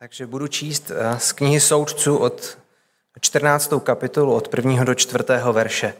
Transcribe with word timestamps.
Takže 0.00 0.26
budu 0.26 0.48
číst 0.48 0.90
eh, 0.90 1.20
z 1.20 1.32
knihy 1.32 1.60
Soudců 1.60 2.16
od 2.16 2.58
14. 3.20 3.72
kapitolu 3.82 4.34
od 4.34 4.54
1. 4.54 4.84
do 4.84 4.94
4. 4.94 5.24
verše. 5.52 5.94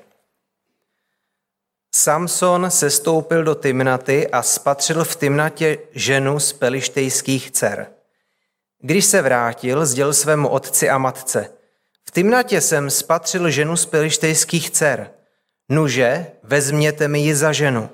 Samson 1.94 2.70
se 2.70 2.90
stoupil 2.90 3.44
do 3.44 3.54
Timnaty 3.54 4.28
a 4.30 4.42
spatřil 4.42 5.04
v 5.04 5.16
Timnatě 5.16 5.78
ženu 5.92 6.40
z 6.40 6.52
pelištejských 6.52 7.50
dcer. 7.50 7.86
Když 8.80 9.04
se 9.04 9.22
vrátil, 9.22 9.86
sdělil 9.86 10.14
svému 10.14 10.48
otci 10.48 10.90
a 10.90 10.98
matce. 10.98 11.52
V 12.08 12.10
Timnatě 12.10 12.60
jsem 12.60 12.90
spatřil 12.90 13.50
ženu 13.50 13.76
z 13.76 13.86
pelištejských 13.86 14.70
dcer. 14.70 15.10
Nuže, 15.68 16.26
vezměte 16.42 17.08
mi 17.08 17.20
ji 17.20 17.34
za 17.34 17.52
ženu. 17.52 17.90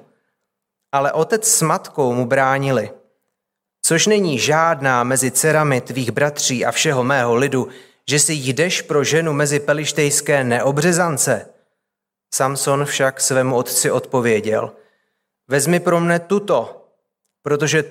Ale 0.92 1.12
otec 1.12 1.48
s 1.48 1.62
matkou 1.62 2.12
mu 2.12 2.26
bránili– 2.26 2.90
což 3.86 4.06
není 4.06 4.38
žádná 4.38 5.04
mezi 5.04 5.30
dcerami 5.30 5.80
tvých 5.80 6.10
bratří 6.10 6.64
a 6.64 6.72
všeho 6.72 7.04
mého 7.04 7.34
lidu, 7.34 7.68
že 8.08 8.18
si 8.18 8.32
jdeš 8.32 8.82
pro 8.82 9.04
ženu 9.04 9.32
mezi 9.32 9.60
pelištejské 9.60 10.44
neobřezance. 10.44 11.48
Samson 12.34 12.84
však 12.84 13.20
svému 13.20 13.56
otci 13.56 13.90
odpověděl, 13.90 14.72
vezmi 15.48 15.80
pro 15.80 16.00
mne 16.00 16.18
tuto, 16.18 16.88
protože 17.42 17.84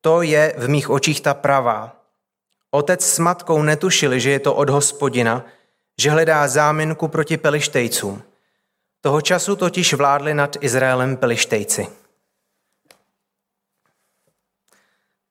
to 0.00 0.22
je 0.22 0.54
v 0.58 0.68
mých 0.68 0.90
očích 0.90 1.20
ta 1.20 1.34
pravá. 1.34 1.96
Otec 2.70 3.04
s 3.04 3.18
matkou 3.18 3.62
netušili, 3.62 4.20
že 4.20 4.30
je 4.30 4.40
to 4.40 4.54
od 4.54 4.70
hospodina, 4.70 5.44
že 6.00 6.10
hledá 6.10 6.48
záminku 6.48 7.08
proti 7.08 7.36
pelištejcům. 7.36 8.22
Toho 9.00 9.20
času 9.20 9.56
totiž 9.56 9.94
vládli 9.94 10.34
nad 10.34 10.56
Izraelem 10.60 11.16
pelištejci. 11.16 11.97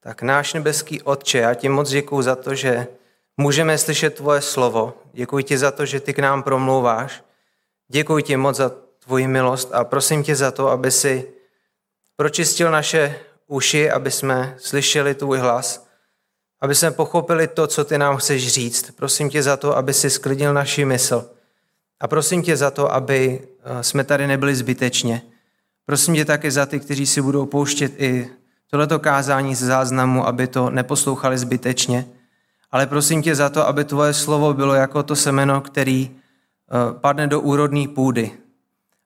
Tak 0.07 0.21
náš 0.21 0.53
nebeský 0.53 1.01
Otče, 1.01 1.37
já 1.37 1.53
ti 1.53 1.69
moc 1.69 1.89
děkuji 1.89 2.21
za 2.21 2.35
to, 2.35 2.55
že 2.55 2.87
můžeme 3.37 3.77
slyšet 3.77 4.15
tvoje 4.15 4.41
slovo. 4.41 4.93
Děkuji 5.13 5.43
ti 5.43 5.57
za 5.57 5.71
to, 5.71 5.85
že 5.85 5.99
ty 5.99 6.13
k 6.13 6.19
nám 6.19 6.43
promlouváš. 6.43 7.23
Děkuji 7.87 8.23
ti 8.23 8.37
moc 8.37 8.55
za 8.55 8.71
tvoji 9.05 9.27
milost 9.27 9.73
a 9.73 9.83
prosím 9.83 10.23
tě 10.23 10.35
za 10.35 10.51
to, 10.51 10.69
aby 10.69 10.91
si 10.91 11.27
pročistil 12.15 12.71
naše 12.71 13.15
uši, 13.47 13.91
aby 13.91 14.11
jsme 14.11 14.55
slyšeli 14.57 15.15
tvůj 15.15 15.37
hlas, 15.37 15.87
aby 16.61 16.75
jsme 16.75 16.91
pochopili 16.91 17.47
to, 17.47 17.67
co 17.67 17.85
ty 17.85 17.97
nám 17.97 18.17
chceš 18.17 18.47
říct. 18.47 18.91
Prosím 18.91 19.29
tě 19.29 19.43
za 19.43 19.57
to, 19.57 19.77
aby 19.77 19.93
si 19.93 20.09
sklidnil 20.09 20.53
naši 20.53 20.85
mysl. 20.85 21.31
A 21.99 22.07
prosím 22.07 22.43
tě 22.43 22.57
za 22.57 22.71
to, 22.71 22.93
aby 22.93 23.47
eh, 23.63 23.83
jsme 23.83 24.03
tady 24.03 24.27
nebyli 24.27 24.55
zbytečně. 24.55 25.21
Prosím 25.85 26.15
tě 26.15 26.25
taky 26.25 26.51
za 26.51 26.65
ty, 26.65 26.79
kteří 26.79 27.05
si 27.05 27.21
budou 27.21 27.45
pouštět 27.45 28.01
i 28.01 28.29
tohleto 28.71 28.99
kázání 28.99 29.55
z 29.55 29.63
záznamu, 29.63 30.27
aby 30.27 30.47
to 30.47 30.69
neposlouchali 30.69 31.37
zbytečně, 31.37 32.05
ale 32.71 32.87
prosím 32.87 33.21
tě 33.21 33.35
za 33.35 33.49
to, 33.49 33.67
aby 33.67 33.83
tvoje 33.83 34.13
slovo 34.13 34.53
bylo 34.53 34.73
jako 34.73 35.03
to 35.03 35.15
semeno, 35.15 35.61
který 35.61 36.11
eh, 36.11 36.93
padne 36.99 37.27
do 37.27 37.41
úrodné 37.41 37.87
půdy 37.87 38.31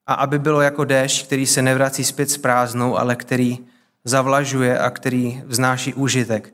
a 0.07 0.13
aby 0.13 0.39
bylo 0.39 0.61
jako 0.61 0.85
déšť, 0.85 1.25
který 1.25 1.45
se 1.45 1.61
nevrací 1.61 2.03
zpět 2.03 2.29
s 2.29 2.37
prázdnou, 2.37 2.97
ale 2.97 3.15
který 3.15 3.59
zavlažuje 4.03 4.79
a 4.79 4.89
který 4.89 5.43
vznáší 5.45 5.93
úžitek. 5.93 6.53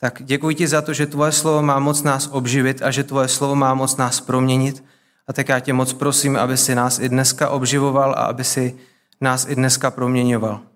Tak 0.00 0.22
děkuji 0.24 0.54
ti 0.54 0.68
za 0.68 0.82
to, 0.82 0.92
že 0.92 1.06
tvoje 1.06 1.32
slovo 1.32 1.62
má 1.62 1.78
moc 1.78 2.02
nás 2.02 2.28
obživit 2.32 2.82
a 2.82 2.90
že 2.90 3.04
tvoje 3.04 3.28
slovo 3.28 3.54
má 3.54 3.74
moc 3.74 3.96
nás 3.96 4.20
proměnit. 4.20 4.84
A 5.26 5.32
tak 5.32 5.48
já 5.48 5.60
tě 5.60 5.72
moc 5.72 5.92
prosím, 5.92 6.36
aby 6.36 6.56
si 6.56 6.74
nás 6.74 6.98
i 6.98 7.08
dneska 7.08 7.48
obživoval 7.48 8.10
a 8.10 8.24
aby 8.32 8.44
si 8.44 8.78
nás 9.20 9.46
i 9.48 9.54
dneska 9.54 9.90
proměňoval. 9.90 10.69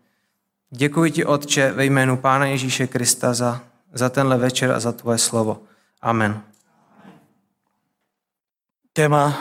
Děkuji 0.77 1.11
ti, 1.11 1.25
Otče, 1.25 1.73
ve 1.73 1.85
jménu 1.85 2.17
Pána 2.17 2.47
Ježíše 2.47 2.87
Krista 2.87 3.35
za, 3.35 3.61
za 3.93 4.09
tenhle 4.09 4.39
večer 4.39 4.73
a 4.73 4.81
za 4.81 4.93
tvoje 4.93 5.19
slovo. 5.19 5.63
Amen. 6.03 6.43
Téma 8.93 9.39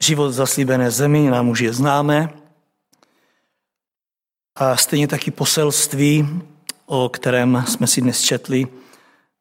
život 0.00 0.28
v 0.28 0.32
zaslíbené 0.32 0.90
zemi 0.90 1.30
nám 1.30 1.48
už 1.48 1.60
je 1.60 1.72
známé. 1.72 2.28
A 4.56 4.76
stejně 4.76 5.08
taky 5.08 5.30
poselství, 5.30 6.42
o 6.86 7.08
kterém 7.08 7.64
jsme 7.68 7.86
si 7.86 8.00
dnes 8.00 8.20
četli, 8.20 8.66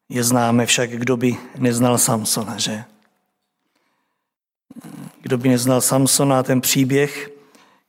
je 0.09 0.23
známe 0.23 0.65
však, 0.65 0.89
kdo 0.89 1.17
by 1.17 1.37
neznal 1.57 1.97
Samsona, 1.97 2.57
že? 2.57 2.83
Kdo 5.21 5.37
by 5.37 5.49
neznal 5.49 5.81
Samsona, 5.81 6.43
ten 6.43 6.61
příběh, 6.61 7.29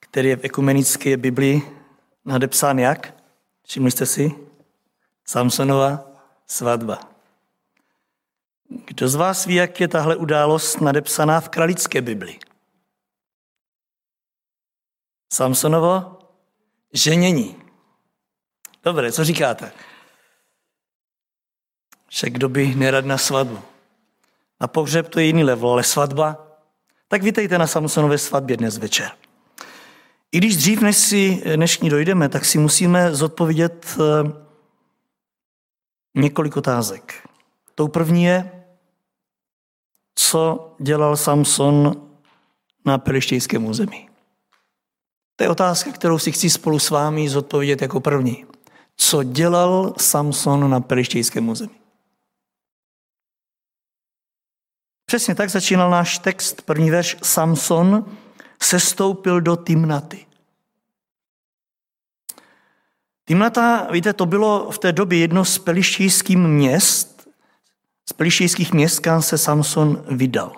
který 0.00 0.28
je 0.28 0.36
v 0.36 0.44
ekumenické 0.44 1.16
Biblii, 1.16 1.81
nadepsán 2.24 2.78
jak? 2.78 3.14
Všimli 3.66 3.90
jste 3.90 4.06
si? 4.06 4.32
Samsonova 5.24 6.04
svatba. 6.46 7.00
Kdo 8.86 9.08
z 9.08 9.14
vás 9.14 9.46
ví, 9.46 9.54
jak 9.54 9.80
je 9.80 9.88
tahle 9.88 10.16
událost 10.16 10.80
nadepsaná 10.80 11.40
v 11.40 11.48
kralické 11.48 12.02
Bibli? 12.02 12.38
Samsonovo 15.32 16.18
ženění. 16.92 17.62
Dobře, 18.84 19.12
co 19.12 19.24
říkáte? 19.24 19.72
Však 22.08 22.32
kdo 22.32 22.48
by 22.48 22.74
nerad 22.74 23.04
na 23.04 23.18
svatbu? 23.18 23.62
Na 24.60 24.66
pohřeb 24.68 25.08
to 25.08 25.20
je 25.20 25.26
jiný 25.26 25.44
level, 25.44 25.68
ale 25.70 25.84
svatba? 25.84 26.46
Tak 27.08 27.22
vítejte 27.22 27.58
na 27.58 27.66
Samsonově 27.66 28.18
svatbě 28.18 28.56
dnes 28.56 28.78
večer. 28.78 29.10
I 30.32 30.38
když 30.38 30.56
dřív, 30.56 30.80
než 30.80 30.96
si 30.96 31.42
než 31.56 31.78
ní 31.78 31.90
dojdeme, 31.90 32.28
tak 32.28 32.44
si 32.44 32.58
musíme 32.58 33.14
zodpovědět 33.14 33.98
eh, 34.00 34.32
několik 36.14 36.56
otázek. 36.56 37.28
Tou 37.74 37.88
první 37.88 38.24
je, 38.24 38.64
co 40.14 40.74
dělal 40.80 41.16
Samson 41.16 42.08
na 42.84 42.98
pelištějském 42.98 43.64
území. 43.64 44.08
To 45.36 45.44
je 45.44 45.50
otázka, 45.50 45.92
kterou 45.92 46.18
si 46.18 46.32
chci 46.32 46.50
spolu 46.50 46.78
s 46.78 46.90
vámi 46.90 47.28
zodpovědět 47.28 47.82
jako 47.82 48.00
první. 48.00 48.46
Co 48.96 49.22
dělal 49.22 49.94
Samson 49.98 50.70
na 50.70 50.80
pelištějském 50.80 51.48
území? 51.48 51.74
Přesně 55.06 55.34
tak 55.34 55.50
začínal 55.50 55.90
náš 55.90 56.18
text, 56.18 56.62
první 56.62 56.90
verš. 56.90 57.16
Samson 57.22 58.16
sestoupil 58.64 59.40
do 59.40 59.56
Timnaty. 59.56 60.26
Timnata, 63.24 63.88
víte, 63.90 64.12
to 64.12 64.26
bylo 64.26 64.70
v 64.70 64.78
té 64.78 64.92
době 64.92 65.18
jedno 65.18 65.44
z 65.44 65.58
pelištějských 65.58 66.36
měst, 66.36 67.28
z 68.08 68.12
pelištějských 68.12 68.72
měst, 68.72 69.00
kam 69.00 69.22
se 69.22 69.38
Samson 69.38 70.04
vydal. 70.08 70.52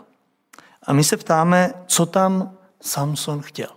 A 0.83 0.93
my 0.93 1.05
se 1.05 1.17
ptáme, 1.17 1.73
co 1.87 2.07
tam 2.07 2.57
Samson 2.81 3.43
chtěl. 3.43 3.69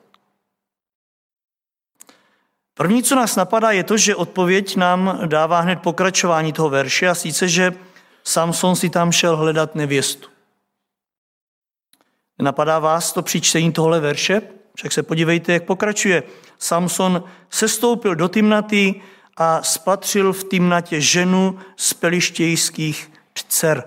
První, 2.73 3.03
co 3.03 3.15
nás 3.15 3.35
napadá, 3.35 3.71
je 3.71 3.83
to, 3.83 3.97
že 3.97 4.15
odpověď 4.15 4.75
nám 4.75 5.19
dává 5.25 5.59
hned 5.59 5.81
pokračování 5.81 6.53
toho 6.53 6.69
verše 6.69 7.09
a 7.09 7.15
sice, 7.15 7.47
že 7.47 7.73
Samson 8.23 8.75
si 8.75 8.89
tam 8.89 9.11
šel 9.11 9.37
hledat 9.37 9.75
nevěstu. 9.75 10.36
Napadá 12.41 12.79
vás 12.79 13.13
to 13.13 13.21
při 13.21 13.41
čtení 13.41 13.71
tohle 13.71 13.99
verše? 13.99 14.41
Však 14.75 14.91
se 14.91 15.03
podívejte, 15.03 15.53
jak 15.53 15.63
pokračuje. 15.63 16.23
Samson 16.59 17.23
sestoupil 17.49 18.15
do 18.15 18.27
Timnaty 18.27 19.01
a 19.37 19.63
spatřil 19.63 20.33
v 20.33 20.43
Timnatě 20.43 21.01
ženu 21.01 21.59
z 21.75 21.93
pelištějských 21.93 23.11
dcer. 23.33 23.83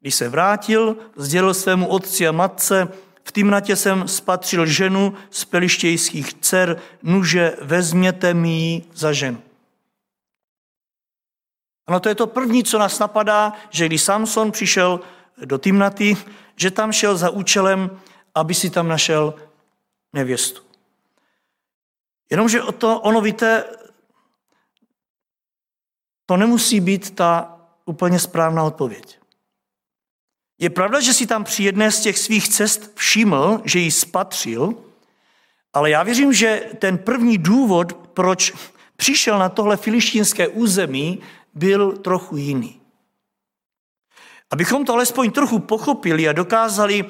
Když 0.00 0.14
se 0.14 0.28
vrátil, 0.28 0.96
sdělil 1.16 1.54
svému 1.54 1.86
otci 1.86 2.28
a 2.28 2.32
matce, 2.32 2.88
v 3.24 3.32
Timnatě 3.32 3.76
jsem 3.76 4.08
spatřil 4.08 4.66
ženu 4.66 5.14
z 5.30 5.44
pelištějských 5.44 6.34
dcer, 6.34 6.80
nuže 7.02 7.56
vezměte 7.60 8.34
mi 8.34 8.50
ji 8.50 8.84
za 8.94 9.12
ženu. 9.12 9.42
Ano, 11.86 12.00
to 12.00 12.08
je 12.08 12.14
to 12.14 12.26
první, 12.26 12.64
co 12.64 12.78
nás 12.78 12.98
napadá, 12.98 13.52
že 13.70 13.86
když 13.86 14.02
Samson 14.02 14.52
přišel 14.52 15.00
do 15.44 15.58
Timnaty, 15.58 16.16
že 16.60 16.70
tam 16.70 16.92
šel 16.92 17.16
za 17.16 17.30
účelem, 17.30 18.00
aby 18.34 18.54
si 18.54 18.70
tam 18.70 18.88
našel 18.88 19.34
nevěstu. 20.12 20.62
Jenomže 22.30 22.62
o 22.62 22.72
to, 22.72 23.00
ono 23.00 23.20
víte, 23.20 23.64
to 26.26 26.36
nemusí 26.36 26.80
být 26.80 27.14
ta 27.14 27.60
úplně 27.84 28.18
správná 28.18 28.64
odpověď. 28.64 29.18
Je 30.58 30.70
pravda, 30.70 31.00
že 31.00 31.14
si 31.14 31.26
tam 31.26 31.44
při 31.44 31.62
jedné 31.62 31.92
z 31.92 32.00
těch 32.00 32.18
svých 32.18 32.48
cest 32.48 32.92
všiml, 32.94 33.60
že 33.64 33.78
ji 33.78 33.90
spatřil, 33.90 34.74
ale 35.72 35.90
já 35.90 36.02
věřím, 36.02 36.32
že 36.32 36.70
ten 36.78 36.98
první 36.98 37.38
důvod, 37.38 37.92
proč 37.92 38.52
přišel 38.96 39.38
na 39.38 39.48
tohle 39.48 39.76
filištínské 39.76 40.48
území, 40.48 41.20
byl 41.54 41.92
trochu 41.92 42.36
jiný. 42.36 42.79
Abychom 44.50 44.84
to 44.84 44.92
alespoň 44.92 45.30
trochu 45.30 45.58
pochopili 45.58 46.28
a 46.28 46.32
dokázali 46.32 47.04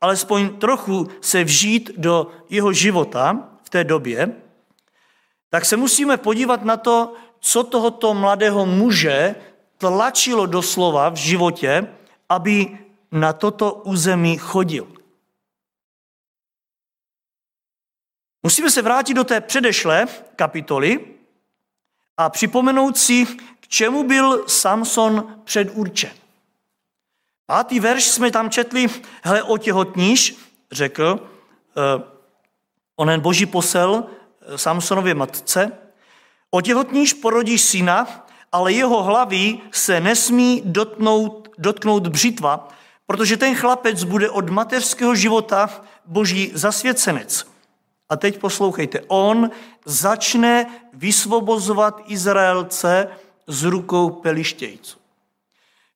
alespoň 0.00 0.58
trochu 0.58 1.08
se 1.20 1.44
vžít 1.44 1.90
do 1.96 2.30
jeho 2.48 2.72
života 2.72 3.48
v 3.62 3.70
té 3.70 3.84
době, 3.84 4.32
tak 5.50 5.64
se 5.64 5.76
musíme 5.76 6.16
podívat 6.16 6.64
na 6.64 6.76
to, 6.76 7.14
co 7.40 7.64
tohoto 7.64 8.14
mladého 8.14 8.66
muže 8.66 9.34
tlačilo 9.78 10.46
doslova 10.46 11.08
v 11.08 11.16
životě, 11.16 11.94
aby 12.28 12.78
na 13.12 13.32
toto 13.32 13.72
území 13.72 14.36
chodil. 14.38 14.86
Musíme 18.42 18.70
se 18.70 18.82
vrátit 18.82 19.14
do 19.14 19.24
té 19.24 19.40
předešlé 19.40 20.06
kapitoly 20.36 21.06
a 22.16 22.30
připomenout 22.30 22.98
si, 22.98 23.26
k 23.60 23.68
čemu 23.68 24.02
byl 24.02 24.48
Samson 24.48 25.42
předurčen. 25.44 26.25
Pátý 27.46 27.80
verš 27.80 28.04
jsme 28.04 28.30
tam 28.30 28.50
četli, 28.50 28.86
hele, 29.22 29.42
otěhotníš, 29.42 30.36
řekl 30.72 31.20
eh, 31.20 32.04
onen 32.96 33.20
boží 33.20 33.46
posel 33.46 34.04
eh, 34.04 34.58
Samsonově 34.58 35.14
matce, 35.14 35.72
otěhotníš 36.50 37.12
porodíš 37.12 37.62
syna, 37.62 38.26
ale 38.52 38.72
jeho 38.72 39.02
hlavy 39.02 39.58
se 39.70 40.00
nesmí 40.00 40.62
dotknout, 40.64 41.48
dotknout 41.58 42.06
břitva, 42.06 42.68
protože 43.06 43.36
ten 43.36 43.54
chlapec 43.54 44.04
bude 44.04 44.30
od 44.30 44.50
mateřského 44.50 45.14
života 45.14 45.70
boží 46.06 46.50
zasvěcenec. 46.54 47.46
A 48.08 48.16
teď 48.16 48.38
poslouchejte, 48.38 49.00
on 49.06 49.50
začne 49.84 50.66
vysvobozovat 50.92 52.02
Izraelce 52.06 53.08
z 53.46 53.62
rukou 53.62 54.10
pelištějců. 54.10 55.05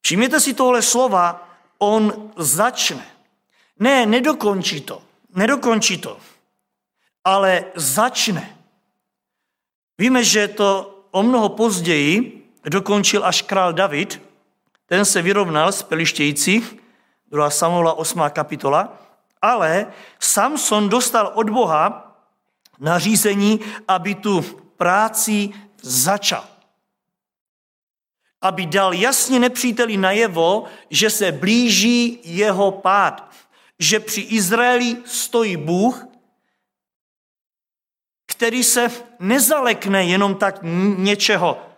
Všimněte 0.00 0.40
si 0.40 0.54
tohle 0.54 0.82
slova, 0.82 1.48
on 1.78 2.30
začne. 2.36 3.06
Ne, 3.78 4.06
nedokončí 4.06 4.80
to, 4.80 5.02
nedokončí 5.34 5.98
to, 5.98 6.18
ale 7.24 7.64
začne. 7.74 8.56
Víme, 9.98 10.24
že 10.24 10.48
to 10.48 10.98
o 11.10 11.22
mnoho 11.22 11.48
později 11.48 12.46
dokončil 12.64 13.26
až 13.26 13.42
král 13.42 13.72
David, 13.72 14.22
ten 14.86 15.04
se 15.04 15.22
vyrovnal 15.22 15.72
s 15.72 15.82
pelištějci, 15.82 16.62
2. 17.30 17.50
Samuela 17.50 17.92
8. 17.92 18.20
kapitola, 18.30 18.98
ale 19.42 19.86
Samson 20.18 20.88
dostal 20.88 21.32
od 21.34 21.50
Boha 21.50 22.16
nařízení, 22.78 23.60
aby 23.88 24.14
tu 24.14 24.42
práci 24.76 25.50
začal. 25.82 26.44
Aby 28.40 28.66
dal 28.66 28.94
jasně 28.94 29.38
nepříteli 29.38 29.96
najevo, 29.96 30.64
že 30.90 31.10
se 31.10 31.32
blíží 31.32 32.20
jeho 32.24 32.70
pád. 32.70 33.30
Že 33.78 34.00
při 34.00 34.20
Izraeli 34.20 34.96
stojí 35.04 35.56
Bůh, 35.56 36.06
který 38.26 38.64
se 38.64 38.90
nezalekne 39.18 40.04
jenom 40.04 40.34
tak 40.34 40.58
něčeho. 40.96 41.70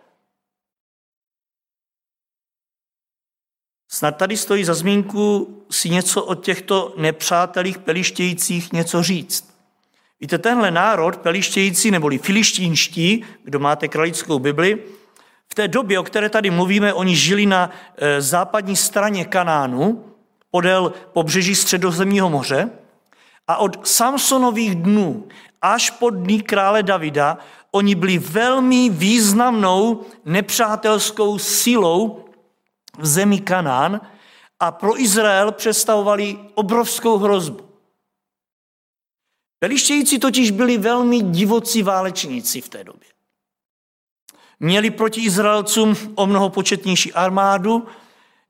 Snad 3.91 4.11
tady 4.11 4.37
stojí 4.37 4.63
za 4.63 4.73
zmínku 4.73 5.65
si 5.71 5.89
něco 5.89 6.23
o 6.23 6.35
těchto 6.35 6.93
nepřátelích 6.97 7.77
pelištějících 7.77 8.73
něco 8.73 9.03
říct. 9.03 9.53
Víte, 10.19 10.37
tenhle 10.37 10.71
národ, 10.71 11.17
pelištějící 11.17 11.91
neboli 11.91 12.17
filištínští, 12.17 13.25
kdo 13.43 13.59
máte 13.59 13.87
kralickou 13.87 14.39
Bibli, 14.39 14.83
v 15.53 15.55
té 15.55 15.67
době, 15.67 15.99
o 15.99 16.03
které 16.03 16.29
tady 16.29 16.49
mluvíme, 16.49 16.93
oni 16.93 17.15
žili 17.15 17.45
na 17.45 17.69
e, 17.97 18.21
západní 18.21 18.75
straně 18.75 19.25
Kanánu, 19.25 20.05
podél 20.51 20.93
pobřeží 21.13 21.55
středozemního 21.55 22.29
moře 22.29 22.69
a 23.47 23.57
od 23.57 23.87
Samsonových 23.87 24.75
dnů 24.75 25.27
až 25.61 25.89
po 25.89 26.09
dní 26.09 26.41
krále 26.41 26.83
Davida 26.83 27.37
oni 27.71 27.95
byli 27.95 28.17
velmi 28.17 28.89
významnou 28.89 30.01
nepřátelskou 30.25 31.37
silou 31.37 32.25
v 32.97 33.05
zemi 33.05 33.39
Kanán 33.39 34.01
a 34.59 34.71
pro 34.71 35.01
Izrael 35.01 35.51
představovali 35.51 36.39
obrovskou 36.55 37.17
hrozbu. 37.17 37.69
Pelištějící 39.59 40.19
totiž 40.19 40.51
byli 40.51 40.77
velmi 40.77 41.21
divocí 41.21 41.83
válečníci 41.83 42.61
v 42.61 42.69
té 42.69 42.83
době. 42.83 43.12
Měli 44.59 44.89
proti 44.91 45.21
Izraelcům 45.21 45.97
o 46.15 46.27
mnoho 46.27 46.49
početnější 46.49 47.13
armádu, 47.13 47.87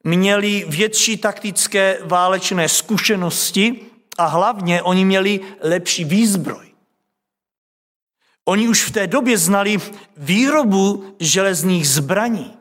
měli 0.03 0.65
větší 0.67 1.17
taktické 1.17 1.97
válečné 2.03 2.69
zkušenosti 2.69 3.79
a 4.17 4.25
hlavně 4.25 4.81
oni 4.81 5.05
měli 5.05 5.39
lepší 5.61 6.03
výzbroj. 6.03 6.65
Oni 8.45 8.67
už 8.67 8.83
v 8.83 8.91
té 8.91 9.07
době 9.07 9.37
znali 9.37 9.77
výrobu 10.17 11.15
železných 11.19 11.89
zbraní. 11.89 12.57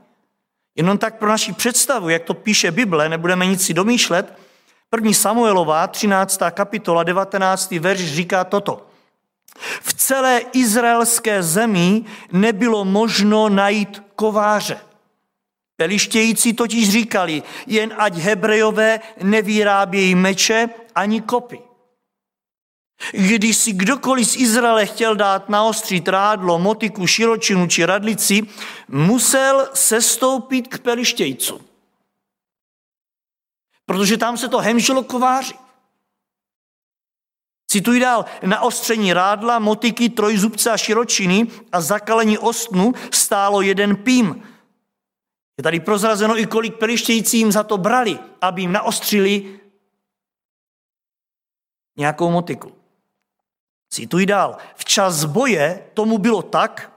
Jenom 0.76 0.98
tak 0.98 1.18
pro 1.18 1.28
naši 1.28 1.52
představu, 1.52 2.08
jak 2.08 2.22
to 2.22 2.34
píše 2.34 2.70
Bible, 2.70 3.08
nebudeme 3.08 3.46
nic 3.46 3.66
si 3.66 3.74
domýšlet, 3.74 4.38
první 4.90 5.14
Samuelová, 5.14 5.86
13. 5.86 6.40
kapitola, 6.50 7.02
19. 7.02 7.70
verš 7.70 8.00
říká 8.00 8.44
toto. 8.44 8.86
V 9.82 9.94
celé 9.94 10.40
izraelské 10.52 11.42
zemi 11.42 12.04
nebylo 12.32 12.84
možno 12.84 13.48
najít 13.48 14.02
kováře. 14.16 14.80
Pelištějící 15.76 16.52
totiž 16.52 16.90
říkali, 16.90 17.42
jen 17.66 17.94
ať 17.98 18.14
Hebrejové 18.14 19.00
nevyrábějí 19.22 20.14
meče 20.14 20.68
ani 20.94 21.20
kopy. 21.20 21.60
Když 23.12 23.56
si 23.56 23.72
kdokoliv 23.72 24.28
z 24.28 24.36
Izraele 24.36 24.86
chtěl 24.86 25.16
dát 25.16 25.48
naostřit 25.48 26.08
rádlo, 26.08 26.58
motiku, 26.58 27.06
širočinu 27.06 27.66
či 27.66 27.84
radlici, 27.84 28.42
musel 28.88 29.68
sestoupit 29.74 30.68
k 30.68 30.78
pelištějcu. 30.78 31.60
Protože 33.86 34.16
tam 34.16 34.36
se 34.36 34.48
to 34.48 34.58
hemžilo 34.58 35.02
kováři. 35.02 35.54
Cituji 37.72 38.00
dál, 38.00 38.24
na 38.42 38.60
ostření 38.60 39.12
rádla, 39.12 39.58
motiky, 39.58 40.08
trojzubce 40.08 40.70
a 40.70 40.76
širočiny 40.76 41.46
a 41.72 41.80
zakalení 41.80 42.38
ostnu 42.38 42.92
stálo 43.12 43.62
jeden 43.62 43.96
pím. 43.96 44.42
Je 45.58 45.62
tady 45.64 45.80
prozrazeno 45.80 46.38
i 46.38 46.46
kolik 46.46 46.76
pelištějícím 46.76 47.52
za 47.52 47.62
to 47.62 47.78
brali, 47.78 48.18
aby 48.40 48.60
jim 48.60 48.72
naostřili 48.72 49.60
nějakou 51.96 52.30
motiku. 52.30 52.72
Cituji 53.90 54.26
dál. 54.26 54.56
Včas 54.74 55.24
boje 55.24 55.84
tomu 55.94 56.18
bylo 56.18 56.42
tak, 56.42 56.92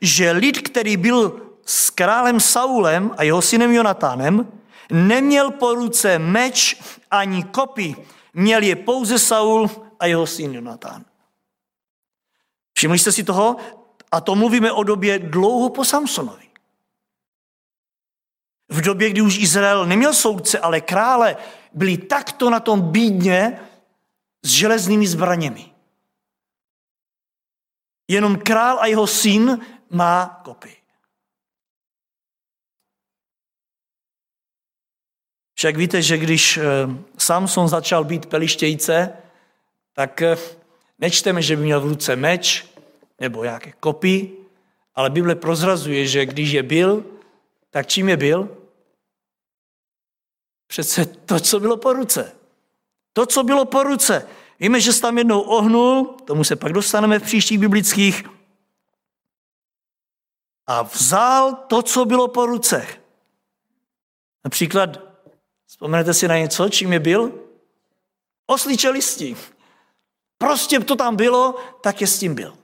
že 0.00 0.30
lid, 0.30 0.68
který 0.68 0.96
byl 0.96 1.40
s 1.66 1.90
králem 1.90 2.40
Saulem 2.40 3.14
a 3.16 3.22
jeho 3.22 3.42
synem 3.42 3.72
Jonatánem, 3.72 4.52
neměl 4.90 5.50
po 5.50 5.74
ruce 5.74 6.18
meč 6.18 6.82
ani 7.10 7.44
kopy, 7.44 7.96
měl 8.32 8.62
je 8.62 8.76
pouze 8.76 9.18
Saul 9.18 9.83
a 10.00 10.06
jeho 10.06 10.26
syn 10.26 10.54
Jonatán. 10.54 11.04
Všimli 12.76 12.98
jste 12.98 13.12
si 13.12 13.24
toho? 13.24 13.56
A 14.12 14.20
to 14.20 14.34
mluvíme 14.34 14.72
o 14.72 14.82
době 14.82 15.18
dlouho 15.18 15.70
po 15.70 15.84
Samsonovi. 15.84 16.50
V 18.68 18.80
době, 18.80 19.10
kdy 19.10 19.20
už 19.20 19.38
Izrael 19.38 19.86
neměl 19.86 20.14
soudce, 20.14 20.58
ale 20.58 20.80
krále, 20.80 21.36
byli 21.72 21.96
takto 21.96 22.50
na 22.50 22.60
tom 22.60 22.92
bídně 22.92 23.60
s 24.42 24.48
železnými 24.48 25.06
zbraněmi. 25.06 25.74
Jenom 28.08 28.38
král 28.38 28.78
a 28.80 28.86
jeho 28.86 29.06
syn 29.06 29.66
má 29.90 30.40
kopy. 30.44 30.76
Však 35.54 35.76
víte, 35.76 36.02
že 36.02 36.18
když 36.18 36.56
eh, 36.56 36.62
Samson 37.18 37.68
začal 37.68 38.04
být 38.04 38.26
pelištějce, 38.26 39.16
tak 39.94 40.22
eh, 40.22 40.36
nečteme, 40.98 41.42
že 41.42 41.56
by 41.56 41.62
měl 41.62 41.80
v 41.80 41.88
ruce 41.88 42.16
meč 42.16 42.66
nebo 43.20 43.44
nějaké 43.44 43.72
kopy, 43.72 44.30
ale 44.94 45.10
Bible 45.10 45.34
prozrazuje, 45.34 46.06
že 46.06 46.26
když 46.26 46.50
je 46.50 46.62
byl, 46.62 47.04
tak 47.70 47.86
čím 47.86 48.08
je 48.08 48.16
byl? 48.16 48.56
Přece 50.66 51.04
to, 51.06 51.40
co 51.40 51.60
bylo 51.60 51.76
po 51.76 51.92
ruce. 51.92 52.32
To, 53.12 53.26
co 53.26 53.42
bylo 53.42 53.64
po 53.64 53.82
ruce. 53.82 54.26
Víme, 54.60 54.80
že 54.80 54.92
se 54.92 55.00
tam 55.00 55.18
jednou 55.18 55.40
ohnul, 55.40 56.04
tomu 56.24 56.44
se 56.44 56.56
pak 56.56 56.72
dostaneme 56.72 57.18
v 57.18 57.22
příštích 57.22 57.58
biblických, 57.58 58.24
a 60.66 60.82
vzal 60.82 61.54
to, 61.54 61.82
co 61.82 62.04
bylo 62.04 62.28
po 62.28 62.46
ruce. 62.46 62.86
Například, 64.44 64.98
vzpomenete 65.66 66.14
si 66.14 66.28
na 66.28 66.38
něco, 66.38 66.68
čím 66.68 66.92
je 66.92 67.00
byl? 67.00 67.32
Oslí 68.46 68.76
čelistí. 68.76 69.36
Prostě 70.44 70.80
to 70.80 70.96
tam 70.96 71.16
bylo, 71.16 71.54
tak 71.80 72.00
je 72.00 72.06
s 72.06 72.18
tím 72.18 72.34
byl. 72.34 72.58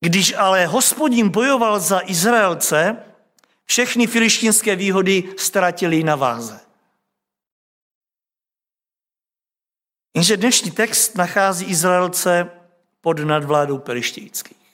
Když 0.00 0.34
ale 0.34 0.66
hospodin 0.66 1.28
bojoval 1.28 1.80
za 1.80 2.00
Izraelce, 2.04 2.96
všechny 3.64 4.06
filištínské 4.06 4.76
výhody 4.76 5.34
ztratili 5.38 6.04
na 6.04 6.16
váze. 6.16 6.60
Jenže 10.14 10.36
dnešní 10.36 10.70
text 10.70 11.14
nachází 11.14 11.64
Izraelce 11.66 12.50
pod 13.00 13.18
nadvládou 13.18 13.78
perištějických. 13.78 14.66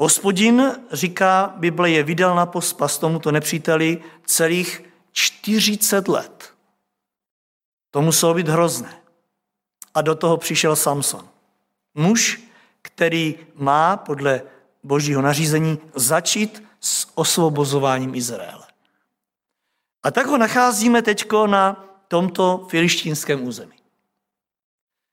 Hospodin, 0.00 0.86
říká 0.92 1.54
Bible, 1.56 1.90
je 1.90 2.02
vydal 2.02 2.36
na 2.36 2.46
pospas 2.46 2.98
tomuto 2.98 3.32
nepříteli 3.32 4.02
celých 4.26 4.84
40 5.12 6.08
let. 6.08 6.55
To 7.96 8.02
muselo 8.02 8.34
být 8.34 8.48
hrozné. 8.48 9.00
A 9.94 10.02
do 10.02 10.14
toho 10.14 10.36
přišel 10.36 10.76
Samson. 10.76 11.28
Muž, 11.94 12.40
který 12.82 13.34
má 13.54 13.96
podle 13.96 14.42
božího 14.82 15.22
nařízení 15.22 15.78
začít 15.94 16.62
s 16.80 17.08
osvobozováním 17.14 18.14
Izraele. 18.14 18.66
A 20.02 20.10
tak 20.10 20.26
ho 20.26 20.38
nacházíme 20.38 21.02
teď 21.02 21.26
na 21.46 21.84
tomto 22.08 22.66
filištínském 22.68 23.46
území. 23.46 23.76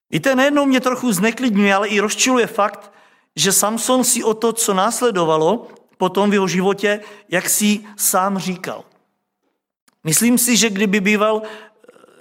Víte, 0.10 0.36
nejednou 0.36 0.66
mě 0.66 0.82
trochu 0.82 1.12
zneklidňuje, 1.12 1.76
ale 1.76 1.88
i 1.88 2.00
rozčiluje 2.00 2.48
fakt, 2.48 2.92
že 3.36 3.52
Samson 3.52 4.04
si 4.04 4.24
o 4.24 4.34
to, 4.34 4.54
co 4.54 4.74
následovalo 4.74 5.68
potom 5.98 6.30
v 6.30 6.34
jeho 6.34 6.48
životě, 6.48 7.02
jak 7.30 7.50
si 7.50 7.86
sám 7.98 8.38
říkal. 8.38 8.84
Myslím 10.04 10.38
si, 10.38 10.58
že 10.58 10.70
kdyby 10.70 11.00
býval 11.02 11.42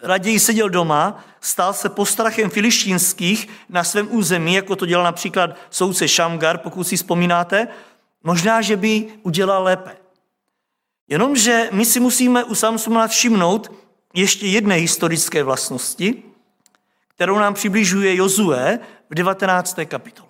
raději 0.03 0.41
seděl 0.41 0.69
doma, 0.69 1.25
stál 1.41 1.73
se 1.73 1.89
postrachem 1.89 2.51
filištínských 2.51 3.49
na 3.69 3.85
svém 3.85 4.09
území, 4.11 4.55
jako 4.55 4.77
to 4.77 4.87
dělal 4.87 5.05
například 5.05 5.57
soudce 5.71 6.09
Šamgar, 6.09 6.59
pokud 6.59 6.85
si 6.85 6.97
vzpomínáte, 6.97 7.69
možná, 8.23 8.63
že 8.63 8.77
by 8.77 9.07
udělal 9.23 9.63
lépe. 9.63 9.97
Jenomže 11.09 11.69
my 11.73 11.85
si 11.85 12.01
musíme 12.01 12.45
u 12.45 12.55
Samsona 12.55 13.09
všimnout 13.09 13.73
ještě 14.15 14.47
jedné 14.47 14.75
historické 14.75 15.43
vlastnosti, 15.43 16.23
kterou 17.09 17.39
nám 17.39 17.55
přibližuje 17.55 18.17
Jozue 18.17 18.79
v 19.11 19.15
19. 19.15 19.79
kapitole. 19.85 20.29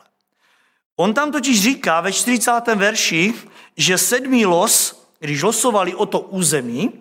On 0.96 1.14
tam 1.14 1.32
totiž 1.32 1.62
říká 1.62 2.00
ve 2.00 2.12
40. 2.12 2.50
verši, 2.74 3.34
že 3.76 3.98
sedmý 3.98 4.46
los, 4.46 5.06
když 5.18 5.42
losovali 5.42 5.94
o 5.94 6.06
to 6.06 6.20
území, 6.20 6.92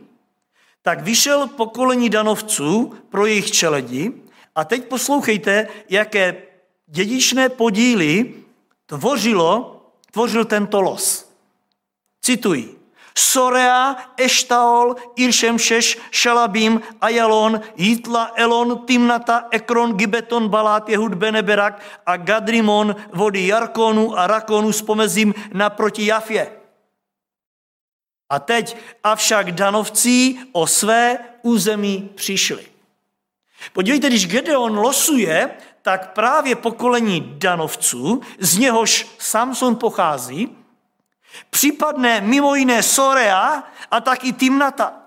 tak 0.82 1.02
vyšel 1.02 1.48
pokolení 1.48 2.10
danovců 2.10 2.94
pro 3.10 3.26
jejich 3.26 3.52
čeledi 3.52 4.12
a 4.56 4.66
teď 4.66 4.88
poslouchejte, 4.88 5.68
jaké 5.90 6.44
dědičné 6.88 7.50
podíly 7.50 8.34
tvořilo, 8.86 9.82
tvořil 10.12 10.46
tento 10.46 10.82
los. 10.82 11.32
Cituji. 12.22 12.82
Sorea, 13.16 13.96
Eštaol, 14.18 14.96
Iršemšeš, 15.16 15.98
Šalabim, 16.12 16.82
Ajalon, 17.02 17.60
Jitla, 17.76 18.32
Elon, 18.36 18.86
Timnata, 18.86 19.48
Ekron, 19.52 19.94
Gibeton, 19.94 20.50
Balát, 20.50 20.90
Jehud, 20.90 21.14
Beneberak 21.14 21.82
a 22.06 22.18
Gadrimon, 22.18 22.96
vody 23.14 23.48
Jarkonu 23.48 24.20
a 24.20 24.28
Rakonu 24.28 24.72
s 24.72 24.82
pomezím 24.82 25.34
naproti 25.54 26.06
Jafě. 26.06 26.61
A 28.32 28.40
teď 28.40 28.78
avšak 29.04 29.52
danovcí 29.52 30.40
o 30.52 30.68
své 30.68 31.20
území 31.42 32.10
přišli. 32.16 32.68
Podívejte, 33.74 34.08
když 34.08 34.28
Gedeon 34.28 34.78
losuje, 34.78 35.58
tak 35.82 36.14
právě 36.14 36.56
pokolení 36.56 37.34
danovců, 37.38 38.22
z 38.40 38.58
něhož 38.58 39.08
Samson 39.20 39.76
pochází, 39.76 40.58
případné 41.50 42.22
mimo 42.22 42.56
jiné 42.56 42.84
Sorea 42.84 43.64
a 43.92 44.02
taky 44.02 44.34
Timnata. 44.34 45.02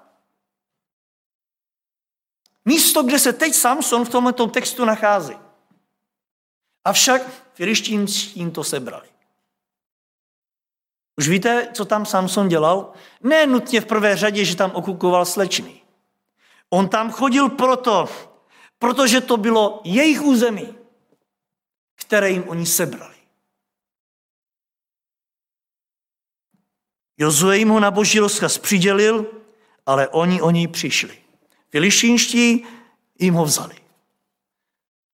Místo, 2.65 3.03
kde 3.03 3.19
se 3.19 3.33
teď 3.33 3.55
Samson 3.55 4.05
v 4.05 4.09
tomto 4.09 4.47
textu 4.47 4.85
nachází. 4.85 5.37
Avšak 6.85 7.23
filištínští 7.55 8.51
to 8.51 8.65
sebrali. 8.65 9.14
Už 11.19 11.29
víte, 11.29 11.69
co 11.73 11.85
tam 11.85 12.07
Samson 12.07 12.49
dělal? 12.49 12.93
Ne 13.23 13.47
nutně 13.47 13.81
v 13.81 13.87
prvé 13.87 14.17
řadě, 14.17 14.45
že 14.45 14.57
tam 14.57 14.71
okukoval 14.75 15.25
slečny. 15.25 15.81
On 16.71 16.89
tam 16.89 17.13
chodil 17.13 17.49
proto, 17.49 18.09
protože 18.79 19.21
to 19.21 19.37
bylo 19.37 19.81
jejich 19.85 20.23
území, 20.23 20.75
které 21.95 22.31
jim 22.31 22.49
oni 22.49 22.67
sebrali. 22.67 23.15
Jozue 27.19 27.59
jim 27.59 27.69
ho 27.69 27.81
na 27.81 27.91
boží 27.91 28.19
rozkaz 28.19 28.59
přidělil, 28.59 29.27
ale 29.87 30.09
oni 30.09 30.43
o 30.43 30.51
něj 30.51 30.69
přišli. 30.69 31.19
Filišínští 31.71 32.67
jim 33.19 33.35
ho 33.35 33.45
vzali. 33.45 33.75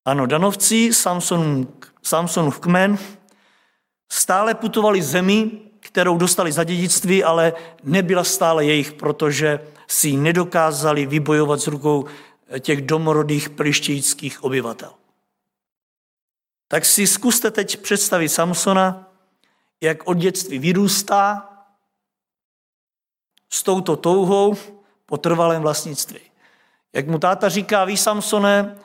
Ano, 0.05 0.25
danovci, 0.25 0.89
Samsonův 2.01 2.59
kmen, 2.59 2.97
stále 4.11 4.55
putovali 4.55 5.01
zemi, 5.01 5.61
kterou 5.81 6.17
dostali 6.17 6.51
za 6.51 6.63
dědictví, 6.63 7.23
ale 7.23 7.53
nebyla 7.83 8.23
stále 8.23 8.65
jejich, 8.65 8.93
protože 8.93 9.59
si 9.87 10.07
ji 10.07 10.17
nedokázali 10.17 11.05
vybojovat 11.05 11.59
z 11.59 11.67
rukou 11.67 12.05
těch 12.59 12.81
domorodých 12.81 13.49
plištějíckých 13.49 14.43
obyvatel. 14.43 14.93
Tak 16.67 16.85
si 16.85 17.07
zkuste 17.07 17.51
teď 17.51 17.77
představit 17.77 18.29
Samsona, 18.29 19.09
jak 19.81 20.07
od 20.07 20.17
dětství 20.17 20.59
vyrůstá 20.59 21.49
s 23.49 23.63
touto 23.63 23.95
touhou 23.95 24.55
po 25.05 25.17
trvalém 25.17 25.61
vlastnictví. 25.61 26.19
Jak 26.93 27.07
mu 27.07 27.19
táta 27.19 27.49
říká, 27.49 27.85
ví 27.85 27.97
Samsone, 27.97 28.75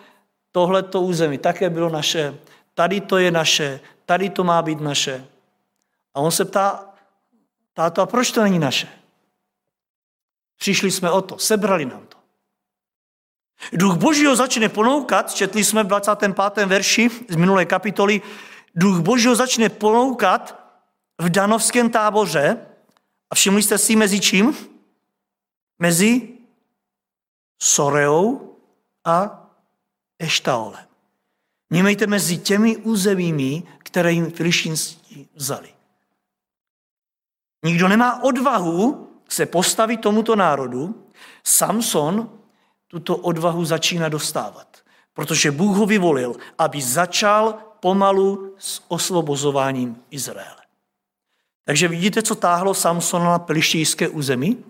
tohle 0.52 0.82
to 0.82 1.00
území 1.00 1.38
také 1.38 1.70
bylo 1.70 1.88
naše, 1.88 2.38
tady 2.74 3.00
to 3.00 3.18
je 3.18 3.30
naše, 3.30 3.80
tady 4.06 4.30
to 4.30 4.44
má 4.44 4.62
být 4.62 4.80
naše. 4.80 5.35
A 6.16 6.20
on 6.20 6.30
se 6.30 6.44
ptá, 6.44 6.94
táto, 7.74 8.02
a 8.02 8.06
proč 8.06 8.32
to 8.32 8.42
není 8.42 8.58
naše? 8.58 8.88
Přišli 10.56 10.90
jsme 10.90 11.10
o 11.10 11.22
to, 11.22 11.38
sebrali 11.38 11.84
nám 11.84 12.06
to. 12.06 12.16
Duch 13.72 13.96
Božího 13.96 14.36
začne 14.36 14.68
ponoukat, 14.68 15.34
četli 15.34 15.64
jsme 15.64 15.84
v 15.84 15.86
25. 15.86 16.66
verši 16.66 17.10
z 17.28 17.36
minulé 17.36 17.64
kapitoly, 17.64 18.22
duch 18.74 19.00
Božího 19.00 19.34
začne 19.34 19.68
ponoukat 19.68 20.64
v 21.18 21.30
danovském 21.30 21.90
táboře 21.90 22.66
a 23.30 23.34
všimli 23.34 23.62
jste 23.62 23.78
si 23.78 23.96
mezi 23.96 24.20
čím? 24.20 24.56
Mezi 25.78 26.28
Soreou 27.58 28.56
a 29.04 29.46
Eštaolem. 30.18 30.86
Mějte 31.70 32.06
mezi 32.06 32.38
těmi 32.38 32.76
územími, 32.76 33.62
které 33.78 34.12
jim 34.12 34.30
filištinství 34.30 35.28
vzali. 35.34 35.75
Nikdo 37.66 37.88
nemá 37.88 38.22
odvahu 38.22 39.08
se 39.28 39.46
postavit 39.46 40.00
tomuto 40.00 40.36
národu. 40.36 40.94
Samson 41.44 42.30
tuto 42.86 43.16
odvahu 43.16 43.64
začíná 43.64 44.08
dostávat, 44.08 44.76
protože 45.14 45.50
Bůh 45.50 45.76
ho 45.76 45.86
vyvolil, 45.86 46.36
aby 46.58 46.82
začal 46.82 47.58
pomalu 47.80 48.54
s 48.58 48.82
osvobozováním 48.88 49.96
Izraele. 50.10 50.62
Takže 51.64 51.88
vidíte, 51.88 52.22
co 52.22 52.34
táhlo 52.34 52.74
Samsona 52.74 53.24
na 53.24 53.38
pelištějské 53.38 54.08
území? 54.08 54.64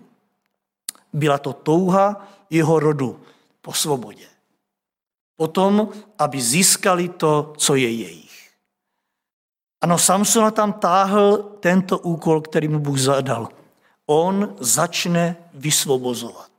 Byla 1.13 1.37
to 1.37 1.53
touha 1.53 2.27
jeho 2.49 2.79
rodu 2.79 3.19
po 3.61 3.73
svobodě. 3.73 4.25
Potom, 5.35 5.89
aby 6.19 6.41
získali 6.41 7.09
to, 7.09 7.53
co 7.57 7.75
je 7.75 7.89
jejich. 7.89 8.26
Ano, 9.81 9.97
Samsona 9.97 10.51
tam 10.51 10.73
táhl 10.73 11.43
tento 11.59 11.99
úkol, 11.99 12.41
který 12.41 12.67
mu 12.67 12.79
Bůh 12.79 12.99
zadal. 12.99 13.49
On 14.05 14.55
začne 14.59 15.35
vysvobozovat. 15.53 16.51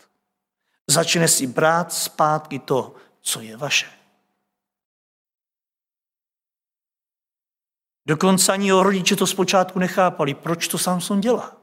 Začne 0.86 1.28
si 1.28 1.46
brát 1.46 1.92
zpátky 1.92 2.58
to, 2.58 2.94
co 3.20 3.40
je 3.40 3.56
vaše. 3.56 3.86
Dokonce 8.06 8.52
ani 8.52 8.66
jeho 8.66 8.82
rodiče 8.82 9.16
to 9.16 9.26
zpočátku 9.26 9.78
nechápali, 9.78 10.34
proč 10.34 10.68
to 10.68 10.78
Samson 10.78 11.20
dělá. 11.20 11.56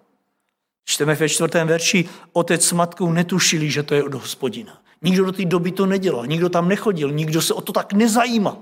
Čteme 0.85 1.15
ve 1.15 1.29
čtvrtém 1.29 1.67
verši, 1.67 2.09
otec 2.33 2.65
s 2.65 2.71
matkou 2.71 3.11
netušili, 3.11 3.71
že 3.71 3.83
to 3.83 3.95
je 3.95 4.03
od 4.03 4.13
hospodina. 4.13 4.81
Nikdo 5.01 5.25
do 5.25 5.31
té 5.31 5.45
doby 5.45 5.71
to 5.71 5.85
nedělal, 5.85 6.27
nikdo 6.27 6.49
tam 6.49 6.67
nechodil, 6.67 7.11
nikdo 7.11 7.41
se 7.41 7.53
o 7.53 7.61
to 7.61 7.73
tak 7.73 7.93
nezajímal. 7.93 8.57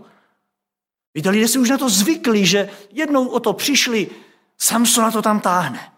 Víte, 1.16 1.30
lidé 1.30 1.48
si 1.48 1.60
už 1.60 1.70
na 1.70 1.78
to 1.78 1.90
zvykli, 1.90 2.46
že 2.46 2.70
jednou 2.92 3.28
o 3.28 3.40
to 3.40 3.54
přišli, 3.54 4.10
Samsona 4.58 5.12
to 5.12 5.22
tam 5.22 5.40
táhne. 5.40 5.92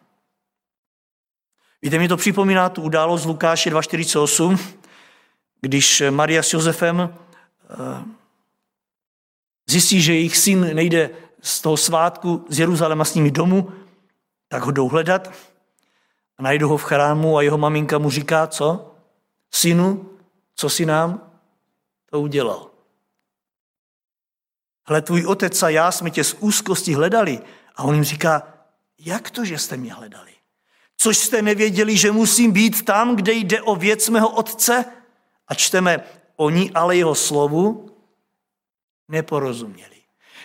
Víte, 1.81 1.99
mi 1.99 2.07
to 2.07 2.17
připomíná 2.17 2.69
tu 2.69 2.81
událost 2.81 3.21
z 3.21 3.25
Lukáše 3.25 3.69
2.48, 3.69 4.57
když 5.61 6.03
Maria 6.09 6.43
s 6.43 6.53
Josefem 6.53 6.99
eh, 6.99 8.05
zjistí, 9.69 10.01
že 10.01 10.13
jejich 10.13 10.37
syn 10.37 10.75
nejde 10.75 11.09
z 11.41 11.61
toho 11.61 11.77
svátku 11.77 12.45
z 12.49 12.59
Jeruzaléma 12.59 13.05
s 13.05 13.13
nimi 13.13 13.31
domů, 13.31 13.71
tak 14.47 14.63
ho 14.63 14.71
jdou 14.71 14.89
hledat 14.89 15.33
a 16.37 16.43
najdou 16.43 16.69
ho 16.69 16.77
v 16.77 16.83
chrámu 16.83 17.37
a 17.37 17.41
jeho 17.41 17.57
maminka 17.57 17.97
mu 17.97 18.09
říká, 18.09 18.47
co? 18.47 18.95
Synu, 19.51 20.09
co 20.55 20.69
si 20.69 20.85
nám 20.85 21.31
to 22.09 22.21
udělal? 22.21 22.74
Hle, 24.87 25.01
tvůj 25.01 25.25
otec 25.25 25.63
a 25.63 25.69
já 25.69 25.91
jsme 25.91 26.11
tě 26.11 26.23
z 26.23 26.35
úzkosti 26.39 26.93
hledali. 26.93 27.39
A 27.75 27.83
on 27.83 27.95
jim 27.95 28.03
říká, 28.03 28.47
jak 28.99 29.29
to, 29.29 29.45
že 29.45 29.57
jste 29.57 29.77
mě 29.77 29.93
hledali? 29.93 30.31
Což 30.97 31.17
jste 31.17 31.41
nevěděli, 31.41 31.97
že 31.97 32.11
musím 32.11 32.51
být 32.51 32.85
tam, 32.85 33.15
kde 33.15 33.33
jde 33.33 33.61
o 33.61 33.75
věc 33.75 34.09
mého 34.09 34.29
otce? 34.29 34.85
A 35.47 35.53
čteme, 35.53 36.03
oni 36.35 36.71
ale 36.71 36.97
jeho 36.97 37.15
slovu 37.15 37.89
neporozuměli. 39.07 39.95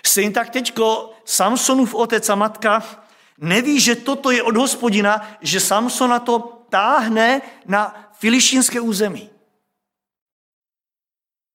Stejně 0.07 0.31
tak 0.31 0.51
teďko 0.51 1.13
Samsonův 1.25 1.95
otec 1.95 2.29
a 2.29 2.35
matka 2.35 3.01
neví, 3.39 3.81
že 3.81 3.97
toto 3.97 4.31
je 4.31 4.43
od 4.43 4.57
hospodina, 4.57 5.29
že 5.41 5.61
Samsona 5.61 6.19
to 6.19 6.39
táhne 6.69 7.43
na 7.67 8.11
filištínské 8.13 8.81
území. 8.81 9.31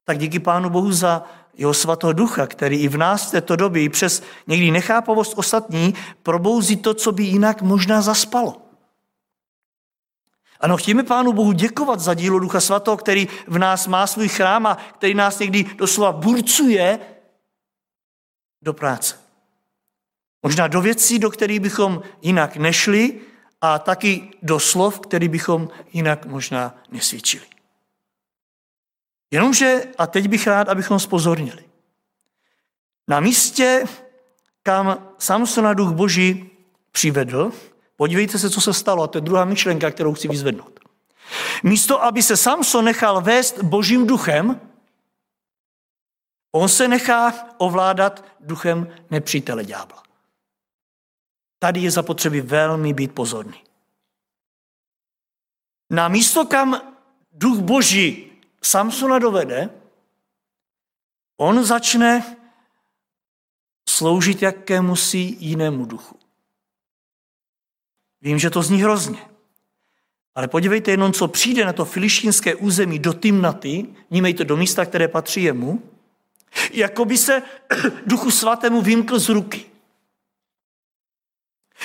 Tak 0.03 0.17
díky 0.17 0.39
Pánu 0.39 0.69
Bohu 0.69 0.91
za 0.91 1.23
jeho 1.57 1.73
svatého 1.73 2.13
ducha, 2.13 2.47
který 2.47 2.77
i 2.77 2.87
v 2.87 2.97
nás 2.97 3.27
v 3.27 3.31
této 3.31 3.55
době, 3.55 3.83
i 3.83 3.89
přes 3.89 4.23
někdy 4.47 4.71
nechápavost 4.71 5.33
ostatní, 5.35 5.93
probouzí 6.23 6.77
to, 6.77 6.93
co 6.93 7.11
by 7.11 7.23
jinak 7.23 7.61
možná 7.61 8.01
zaspalo. 8.01 8.61
Ano, 10.59 10.77
chtějme 10.77 11.03
Pánu 11.03 11.33
Bohu 11.33 11.51
děkovat 11.51 11.99
za 11.99 12.13
dílo 12.13 12.39
Ducha 12.39 12.59
Svatého, 12.59 12.97
který 12.97 13.27
v 13.47 13.57
nás 13.57 13.87
má 13.87 14.07
svůj 14.07 14.27
chrám 14.27 14.65
a 14.65 14.77
který 14.97 15.13
nás 15.13 15.39
někdy 15.39 15.63
doslova 15.63 16.11
burcuje 16.11 16.99
do 18.61 18.73
práce. 18.73 19.15
Možná 20.43 20.67
do 20.67 20.81
věcí, 20.81 21.19
do 21.19 21.29
kterých 21.29 21.59
bychom 21.59 22.01
jinak 22.21 22.57
nešli 22.57 23.19
a 23.61 23.79
taky 23.79 24.31
do 24.41 24.59
slov, 24.59 24.99
který 24.99 25.27
bychom 25.27 25.69
jinak 25.93 26.25
možná 26.25 26.75
nesvědčili. 26.91 27.54
Jenomže, 29.31 29.83
a 29.97 30.07
teď 30.07 30.27
bych 30.27 30.47
rád, 30.47 30.69
abychom 30.69 30.99
spozornili. 30.99 31.65
Na 33.07 33.19
místě, 33.19 33.85
kam 34.63 35.15
Samsona 35.17 35.73
duch 35.73 35.91
boží 35.91 36.49
přivedl, 36.91 37.51
podívejte 37.95 38.39
se, 38.39 38.49
co 38.49 38.61
se 38.61 38.73
stalo, 38.73 39.03
a 39.03 39.07
to 39.07 39.17
je 39.17 39.21
druhá 39.21 39.45
myšlenka, 39.45 39.91
kterou 39.91 40.13
chci 40.13 40.27
vyzvednout. 40.27 40.79
Místo, 41.63 42.03
aby 42.03 42.23
se 42.23 42.37
Samson 42.37 42.85
nechal 42.85 43.21
vést 43.21 43.63
božím 43.63 44.07
duchem, 44.07 44.61
on 46.51 46.69
se 46.69 46.87
nechá 46.87 47.33
ovládat 47.57 48.25
duchem 48.39 48.87
nepřítele 49.11 49.65
ďábla. 49.65 50.03
Tady 51.59 51.79
je 51.79 51.91
zapotřebí 51.91 52.41
velmi 52.41 52.93
být 52.93 53.11
pozorný. 53.11 53.63
Na 55.89 56.07
místo, 56.07 56.45
kam 56.45 56.81
duch 57.31 57.59
boží 57.59 58.31
Samsona 58.65 59.19
dovede, 59.19 59.69
on 61.37 61.63
začne 61.63 62.37
sloužit 63.89 64.41
jakému 64.41 64.95
si 64.95 65.37
jinému 65.39 65.85
duchu. 65.85 66.19
Vím, 68.21 68.39
že 68.39 68.49
to 68.49 68.63
zní 68.63 68.81
hrozně. 68.81 69.19
Ale 70.35 70.47
podívejte 70.47 70.91
jenom, 70.91 71.13
co 71.13 71.27
přijde 71.27 71.65
na 71.65 71.73
to 71.73 71.85
filištínské 71.85 72.55
území 72.55 72.99
do 72.99 73.13
Timnaty, 73.13 73.85
vnímejte 74.09 74.43
do 74.43 74.57
místa, 74.57 74.85
které 74.85 75.07
patří 75.07 75.43
jemu, 75.43 75.83
jako 76.71 77.05
by 77.05 77.17
se 77.17 77.41
duchu 78.05 78.31
svatému 78.31 78.81
vymkl 78.81 79.19
z 79.19 79.29
ruky. 79.29 79.65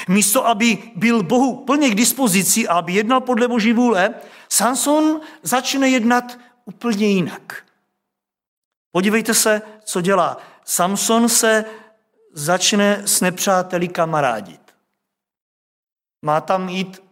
Místo, 0.08 0.46
aby 0.46 0.92
byl 0.96 1.22
Bohu 1.22 1.64
plně 1.64 1.90
k 1.90 1.94
dispozici 1.94 2.68
a 2.68 2.75
aby 2.75 2.92
jednal 2.92 3.20
podle 3.20 3.49
Boží 3.49 3.72
vůle, 3.72 4.14
Samson 4.49 5.20
začne 5.42 5.88
jednat 5.88 6.38
úplně 6.64 7.07
jinak. 7.07 7.67
Podívejte 8.93 9.35
se, 9.35 9.62
co 9.85 10.00
dělá. 10.00 10.37
Samson 10.64 11.29
se 11.29 11.64
začne 12.33 13.09
s 13.09 13.21
nepřáteli 13.21 13.88
kamarádit. 13.88 14.75
Má 16.23 16.40
tam 16.40 16.69
jít 16.69 17.02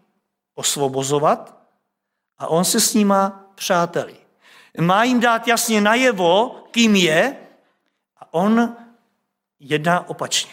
osvobozovat 0.55 1.59
a 2.39 2.47
on 2.47 2.65
se 2.65 2.81
s 2.81 2.95
nima 2.95 3.53
přáteli. 3.55 4.17
Má 4.81 5.05
jim 5.05 5.21
dát 5.21 5.49
jasně 5.49 5.81
najevo, 5.81 6.65
kým 6.71 6.97
je 6.97 7.37
a 8.17 8.35
on 8.35 8.77
jedná 9.61 10.09
opačně. 10.09 10.53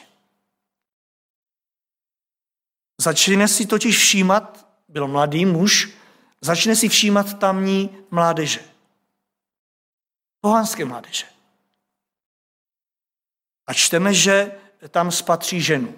Začne 3.01 3.47
si 3.47 3.65
totiž 3.65 3.97
všímat, 3.97 4.67
byl 4.87 5.07
mladý 5.07 5.45
muž, 5.45 5.89
začne 6.41 6.75
si 6.75 6.89
všímat 6.89 7.39
tamní 7.39 7.97
mládeže. 8.11 8.74
Pohanské 10.45 10.85
mládeže. 10.85 11.25
A 13.67 13.73
čteme, 13.73 14.13
že 14.13 14.51
tam 14.89 15.11
spatří 15.11 15.61
ženu. 15.61 15.93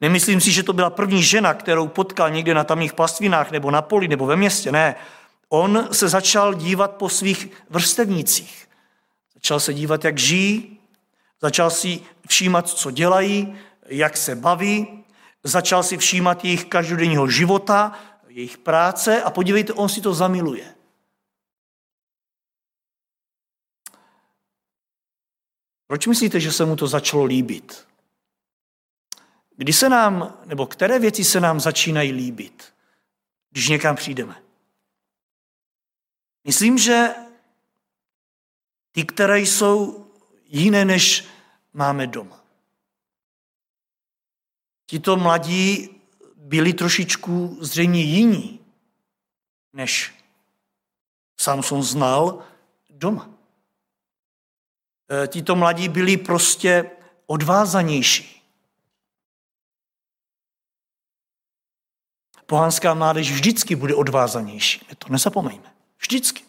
Nemyslím 0.00 0.40
si, 0.40 0.52
že 0.52 0.62
to 0.62 0.72
byla 0.72 0.90
první 0.90 1.22
žena, 1.22 1.54
kterou 1.54 1.88
potkal 1.88 2.30
někde 2.30 2.54
na 2.54 2.64
tamních 2.64 2.92
pastvinách 2.92 3.50
nebo 3.50 3.70
na 3.70 3.82
poli 3.82 4.08
nebo 4.08 4.26
ve 4.26 4.36
městě. 4.36 4.72
Ne. 4.72 4.94
On 5.48 5.88
se 5.92 6.08
začal 6.08 6.54
dívat 6.54 6.96
po 6.96 7.08
svých 7.08 7.48
vrstevnících. 7.70 8.68
Začal 9.34 9.60
se 9.60 9.74
dívat, 9.74 10.04
jak 10.04 10.18
žijí, 10.18 10.80
začal 11.40 11.70
si 11.70 12.00
všímat, 12.28 12.68
co 12.68 12.90
dělají, 12.90 13.58
jak 13.86 14.16
se 14.16 14.34
baví, 14.34 15.04
začal 15.42 15.82
si 15.82 15.96
všímat 15.96 16.44
jejich 16.44 16.64
každodenního 16.64 17.28
života, 17.28 17.98
jejich 18.28 18.58
práce 18.58 19.22
a 19.22 19.30
podívejte, 19.30 19.72
on 19.72 19.88
si 19.88 20.00
to 20.00 20.14
zamiluje. 20.14 20.75
Proč 25.86 26.06
myslíte, 26.06 26.40
že 26.40 26.52
se 26.52 26.64
mu 26.64 26.76
to 26.76 26.86
začalo 26.86 27.24
líbit? 27.24 27.86
Kdy 29.56 29.72
se 29.72 29.88
nám, 29.88 30.40
nebo 30.44 30.66
které 30.66 30.98
věci 30.98 31.24
se 31.24 31.40
nám 31.40 31.60
začínají 31.60 32.12
líbit, 32.12 32.74
když 33.50 33.68
někam 33.68 33.96
přijdeme? 33.96 34.42
Myslím, 36.44 36.78
že 36.78 37.14
ty, 38.92 39.04
které 39.04 39.40
jsou 39.40 40.06
jiné, 40.44 40.84
než 40.84 41.24
máme 41.72 42.06
doma. 42.06 42.44
Tito 44.86 45.16
mladí 45.16 46.00
byli 46.36 46.72
trošičku 46.72 47.58
zřejmě 47.60 48.02
jiní, 48.02 48.60
než 49.72 50.14
Samson 51.40 51.82
znal 51.82 52.44
doma. 52.90 53.35
E, 55.10 55.28
tito 55.28 55.56
mladí 55.56 55.88
byli 55.88 56.16
prostě 56.16 56.90
odvázanější. 57.26 58.36
Pohanská 62.46 62.94
mládež 62.94 63.32
vždycky 63.32 63.76
bude 63.76 63.94
odvázanější. 63.94 64.86
My 64.88 64.94
to 64.94 65.08
nezapomeňme. 65.08 65.74
Vždycky. 65.98 66.42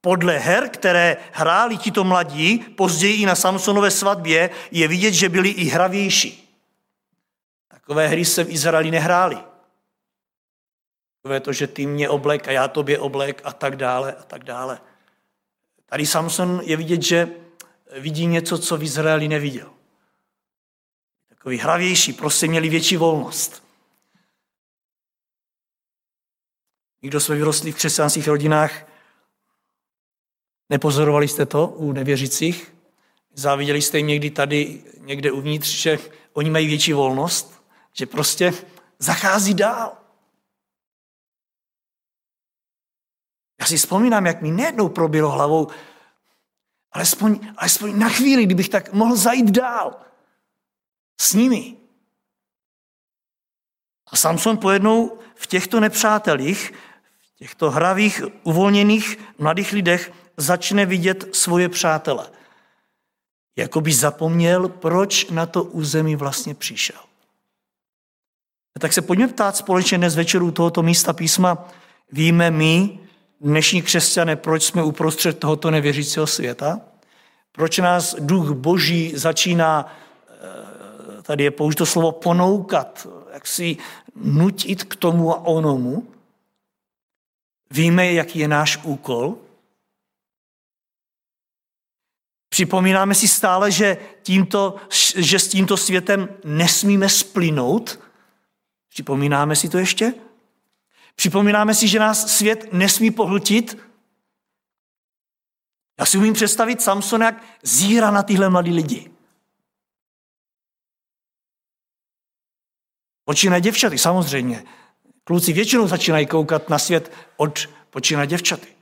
Podle 0.00 0.38
her, 0.38 0.68
které 0.68 1.16
hráli 1.32 1.76
tito 1.78 2.04
mladí, 2.04 2.58
později 2.58 3.22
i 3.22 3.26
na 3.26 3.34
Samsonové 3.34 3.90
svatbě, 3.90 4.50
je 4.70 4.88
vidět, 4.88 5.12
že 5.12 5.28
byli 5.28 5.48
i 5.48 5.64
hravější. 5.64 6.58
Takové 7.68 8.08
hry 8.08 8.24
se 8.24 8.44
v 8.44 8.50
Izraeli 8.50 8.90
nehráli. 8.90 9.38
Takové 11.22 11.40
to, 11.40 11.52
že 11.52 11.66
ty 11.66 11.86
mě 11.86 12.08
oblek 12.08 12.48
a 12.48 12.52
já 12.52 12.68
tobě 12.68 12.98
oblek 12.98 13.42
a 13.44 13.52
tak 13.52 13.76
dále 13.76 14.12
a 14.12 14.22
tak 14.22 14.44
dále. 14.44 14.80
Tady 15.88 16.06
Samson 16.06 16.60
je 16.64 16.76
vidět, 16.76 17.02
že 17.02 17.28
vidí 18.00 18.26
něco, 18.26 18.58
co 18.58 18.76
v 18.76 18.82
Izraeli 18.82 19.28
neviděl. 19.28 19.70
Takový 21.28 21.58
hravější, 21.58 22.12
prostě 22.12 22.46
měli 22.46 22.68
větší 22.68 22.96
volnost. 22.96 23.62
Nikdo 27.02 27.20
jsme 27.20 27.34
vyrostli 27.34 27.72
v 27.72 27.76
křesťanských 27.76 28.28
rodinách, 28.28 28.88
Nepozorovali 30.70 31.28
jste 31.28 31.46
to 31.46 31.66
u 31.66 31.92
nevěřících? 31.92 32.74
Záviděli 33.34 33.82
jste 33.82 33.98
jim 33.98 34.06
někdy 34.06 34.30
tady, 34.30 34.82
někde 35.00 35.32
uvnitř, 35.32 35.68
že 35.68 35.98
oni 36.32 36.50
mají 36.50 36.66
větší 36.66 36.92
volnost, 36.92 37.62
že 37.92 38.06
prostě 38.06 38.52
zachází 38.98 39.54
dál. 39.54 39.92
Já 43.60 43.66
si 43.66 43.76
vzpomínám, 43.76 44.26
jak 44.26 44.42
mi 44.42 44.50
nejednou 44.50 44.88
probilo 44.88 45.30
hlavou, 45.30 45.68
alespoň, 46.92 47.40
alespoň 47.56 47.98
na 47.98 48.08
chvíli, 48.08 48.46
kdybych 48.46 48.68
tak 48.68 48.92
mohl 48.92 49.16
zajít 49.16 49.50
dál 49.50 50.00
s 51.20 51.32
nimi. 51.34 51.76
A 54.06 54.16
Samson 54.16 54.58
pojednou 54.58 55.18
v 55.34 55.46
těchto 55.46 55.80
nepřátelích, 55.80 56.72
v 57.20 57.38
těchto 57.38 57.70
hravých, 57.70 58.22
uvolněných 58.42 59.18
mladých 59.38 59.72
lidech 59.72 60.12
začne 60.36 60.86
vidět 60.86 61.36
svoje 61.36 61.68
přátele. 61.68 62.30
Jako 63.56 63.80
by 63.80 63.92
zapomněl, 63.92 64.68
proč 64.68 65.30
na 65.30 65.46
to 65.46 65.64
území 65.64 66.16
vlastně 66.16 66.54
přišel. 66.54 67.00
Tak 68.80 68.92
se 68.92 69.02
pojďme 69.02 69.28
ptát 69.28 69.56
společně 69.56 69.98
dnes 69.98 70.16
večeru 70.16 70.50
tohoto 70.50 70.82
místa 70.82 71.12
písma. 71.12 71.68
Víme 72.12 72.50
my, 72.50 73.07
dnešní 73.40 73.82
křesťané, 73.82 74.36
proč 74.36 74.62
jsme 74.62 74.82
uprostřed 74.82 75.38
tohoto 75.38 75.70
nevěřícího 75.70 76.26
světa? 76.26 76.80
Proč 77.52 77.78
nás 77.78 78.14
duch 78.18 78.50
boží 78.50 79.12
začíná 79.16 79.96
tady 81.28 81.44
je 81.44 81.50
použito 81.50 81.86
slovo 81.86 82.12
ponoukat, 82.12 83.06
jak 83.32 83.46
si 83.46 83.76
nutit 84.16 84.84
k 84.84 84.96
tomu 84.96 85.32
a 85.32 85.46
onomu. 85.46 86.08
Víme, 87.70 88.12
jaký 88.12 88.38
je 88.38 88.48
náš 88.48 88.78
úkol. 88.82 89.36
Připomínáme 92.48 93.14
si 93.14 93.28
stále, 93.28 93.70
že, 93.70 93.96
tímto, 94.22 94.76
že 95.16 95.38
s 95.38 95.48
tímto 95.48 95.76
světem 95.76 96.28
nesmíme 96.44 97.08
splynout. 97.08 98.00
Připomínáme 98.88 99.56
si 99.56 99.68
to 99.68 99.78
ještě? 99.78 100.14
Připomínáme 101.18 101.74
si, 101.74 101.88
že 101.88 101.98
nás 101.98 102.36
svět 102.36 102.72
nesmí 102.72 103.10
pohltit. 103.10 103.78
Já 106.00 106.06
si 106.06 106.18
umím 106.18 106.34
představit 106.34 106.82
Samson, 106.82 107.22
jak 107.22 107.42
zíra 107.62 108.10
na 108.10 108.22
tyhle 108.22 108.50
mladí 108.50 108.72
lidi. 108.72 109.10
Počínají 113.24 113.62
děvčaty, 113.62 113.98
samozřejmě. 113.98 114.64
Kluci 115.24 115.52
většinou 115.52 115.88
začínají 115.88 116.26
koukat 116.26 116.68
na 116.68 116.78
svět 116.78 117.12
od 117.36 117.66
počínají 117.90 118.28
děvčaty. 118.28 118.76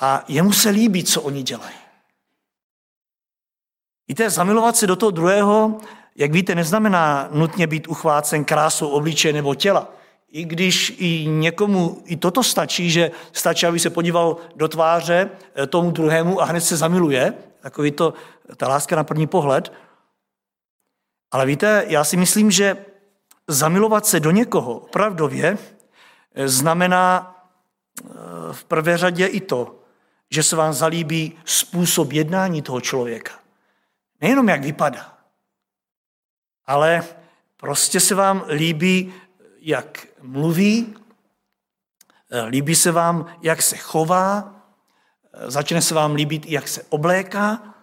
A 0.00 0.24
jemu 0.28 0.52
se 0.52 0.70
líbí, 0.70 1.04
co 1.04 1.22
oni 1.22 1.42
dělají. 1.42 1.76
Víte, 4.08 4.30
zamilovat 4.30 4.76
se 4.76 4.86
do 4.86 4.96
toho 4.96 5.10
druhého, 5.10 5.80
jak 6.16 6.32
víte, 6.32 6.54
neznamená 6.54 7.28
nutně 7.32 7.66
být 7.66 7.88
uchvácen 7.88 8.44
krásou 8.44 8.88
obličeje 8.88 9.32
nebo 9.32 9.54
těla. 9.54 9.97
I 10.28 10.44
když 10.44 10.94
i 10.98 11.26
někomu 11.28 12.02
i 12.04 12.16
toto 12.16 12.42
stačí, 12.42 12.90
že 12.90 13.10
stačí, 13.32 13.66
aby 13.66 13.78
se 13.78 13.90
podíval 13.90 14.36
do 14.56 14.68
tváře 14.68 15.30
eh, 15.54 15.66
tomu 15.66 15.90
druhému 15.90 16.40
a 16.40 16.44
hned 16.44 16.60
se 16.60 16.76
zamiluje, 16.76 17.34
takový 17.60 17.90
to, 17.90 18.14
ta 18.56 18.68
láska 18.68 18.96
na 18.96 19.04
první 19.04 19.26
pohled. 19.26 19.72
Ale 21.30 21.46
víte, 21.46 21.84
já 21.88 22.04
si 22.04 22.16
myslím, 22.16 22.50
že 22.50 22.76
zamilovat 23.48 24.06
se 24.06 24.20
do 24.20 24.30
někoho 24.30 24.78
opravdově 24.78 25.58
eh, 26.34 26.48
znamená 26.48 27.34
eh, 28.00 28.12
v 28.52 28.64
prvé 28.64 28.98
řadě 28.98 29.26
i 29.26 29.40
to, 29.40 29.74
že 30.30 30.42
se 30.42 30.56
vám 30.56 30.72
zalíbí 30.72 31.38
způsob 31.44 32.12
jednání 32.12 32.62
toho 32.62 32.80
člověka. 32.80 33.32
Nejenom 34.20 34.48
jak 34.48 34.62
vypadá, 34.62 35.18
ale 36.66 37.04
prostě 37.56 38.00
se 38.00 38.14
vám 38.14 38.44
líbí, 38.48 39.14
jak 39.60 40.06
mluví, 40.22 40.96
líbí 42.48 42.74
se 42.74 42.92
vám, 42.92 43.26
jak 43.42 43.62
se 43.62 43.76
chová, 43.76 44.54
začne 45.46 45.82
se 45.82 45.94
vám 45.94 46.14
líbit, 46.14 46.46
jak 46.46 46.68
se 46.68 46.82
obléká. 46.88 47.74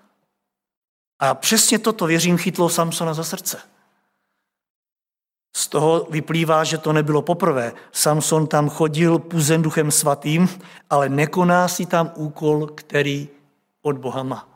A 1.19 1.35
přesně 1.35 1.79
toto, 1.79 2.07
věřím, 2.07 2.37
chytlo 2.37 2.69
Samsona 2.69 3.13
za 3.13 3.23
srdce. 3.23 3.61
Z 5.55 5.67
toho 5.67 6.07
vyplývá, 6.09 6.63
že 6.63 6.77
to 6.77 6.93
nebylo 6.93 7.21
poprvé. 7.21 7.73
Samson 7.91 8.47
tam 8.47 8.69
chodil 8.69 9.19
puzen 9.19 9.61
duchem 9.61 9.91
svatým, 9.91 10.49
ale 10.89 11.09
nekoná 11.09 11.67
si 11.67 11.85
tam 11.85 12.11
úkol, 12.15 12.67
který 12.67 13.29
od 13.81 13.97
Boha 13.97 14.23
má. 14.23 14.47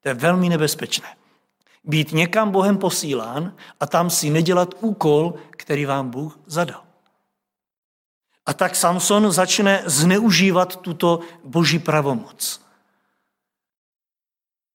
To 0.00 0.08
je 0.08 0.14
velmi 0.14 0.48
nebezpečné. 0.48 1.16
Být 1.84 2.12
někam 2.12 2.50
Bohem 2.50 2.78
posílán 2.78 3.56
a 3.80 3.86
tam 3.86 4.10
si 4.10 4.30
nedělat 4.30 4.74
úkol, 4.80 5.34
který 5.50 5.84
vám 5.84 6.10
Bůh 6.10 6.38
zadal. 6.46 6.84
A 8.46 8.54
tak 8.54 8.76
Samson 8.76 9.32
začne 9.32 9.82
zneužívat 9.86 10.76
tuto 10.76 11.20
boží 11.44 11.78
pravomoc. 11.78 12.62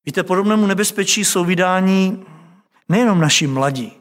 Víte, 0.05 0.23
podobnému 0.23 0.67
nebezpečí 0.67 1.25
jsou 1.25 1.45
vydání 1.45 2.25
nejenom 2.89 3.19
naši 3.19 3.47
mladí, 3.47 3.93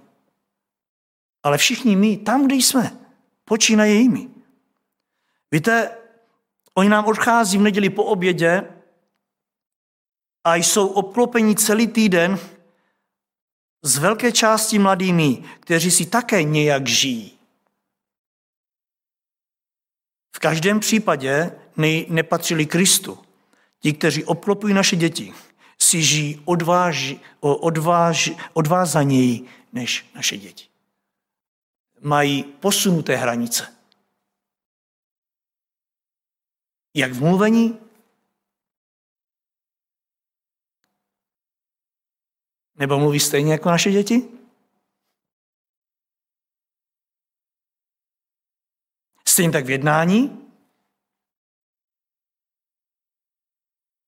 ale 1.42 1.58
všichni 1.58 1.96
my, 1.96 2.16
tam, 2.16 2.46
kde 2.46 2.54
jsme, 2.54 2.98
počínají 3.44 4.00
jimi. 4.00 4.28
Víte, 5.50 5.96
oni 6.74 6.88
nám 6.88 7.04
odchází 7.04 7.58
v 7.58 7.62
neděli 7.62 7.90
po 7.90 8.04
obědě 8.04 8.62
a 10.44 10.54
jsou 10.54 10.86
obklopeni 10.86 11.54
celý 11.54 11.86
týden 11.86 12.38
z 13.86 13.98
velké 13.98 14.32
části 14.32 14.78
mladými, 14.78 15.44
kteří 15.60 15.90
si 15.90 16.06
také 16.06 16.42
nějak 16.42 16.86
žijí. 16.86 17.38
V 20.36 20.38
každém 20.38 20.80
případě 20.80 21.52
nepatřili 22.08 22.66
Kristu. 22.66 23.18
Ti, 23.80 23.92
kteří 23.92 24.24
obklopují 24.24 24.74
naše 24.74 24.96
děti, 24.96 25.34
si 25.78 26.02
žijí 26.02 26.42
odváž, 26.44 27.14
odváž, 27.40 28.30
odvázaněji 28.52 29.44
než 29.72 30.06
naše 30.14 30.36
děti 30.36 30.66
mají 32.00 32.42
posunuté 32.42 33.16
hranice. 33.16 33.76
Jak 36.94 37.12
v 37.12 37.22
mluvení, 37.22 37.78
nebo 42.78 42.98
mluví 42.98 43.20
stejně 43.20 43.52
jako 43.52 43.68
naše 43.68 43.90
děti? 43.90 44.28
Stejně 49.28 49.52
tak 49.52 49.64
v 49.64 49.70
jednání? 49.70 50.52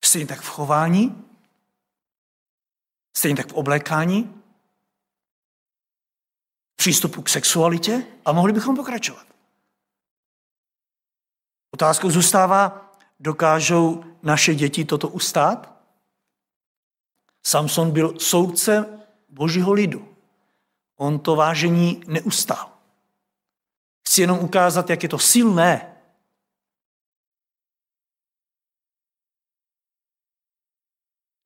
Stejně 0.04 0.26
tak 0.26 0.40
v 0.40 0.48
chování? 0.48 1.24
Stejně 3.16 3.36
tak 3.36 3.48
v 3.48 3.54
oblékání? 3.54 4.38
přístupu 6.78 7.22
k 7.22 7.28
sexualitě 7.28 8.06
a 8.24 8.32
mohli 8.32 8.52
bychom 8.52 8.76
pokračovat. 8.76 9.26
Otázkou 11.70 12.10
zůstává, 12.10 12.92
dokážou 13.20 14.04
naše 14.22 14.54
děti 14.54 14.84
toto 14.84 15.08
ustát? 15.08 15.77
Samson 17.48 17.90
byl 17.90 18.18
soudce 18.18 19.00
božího 19.28 19.72
lidu. 19.72 20.08
On 20.96 21.18
to 21.18 21.36
vážení 21.36 22.02
neustál. 22.06 22.70
Chci 24.08 24.20
jenom 24.20 24.38
ukázat, 24.38 24.90
jak 24.90 25.02
je 25.02 25.08
to 25.08 25.18
silné. 25.18 25.96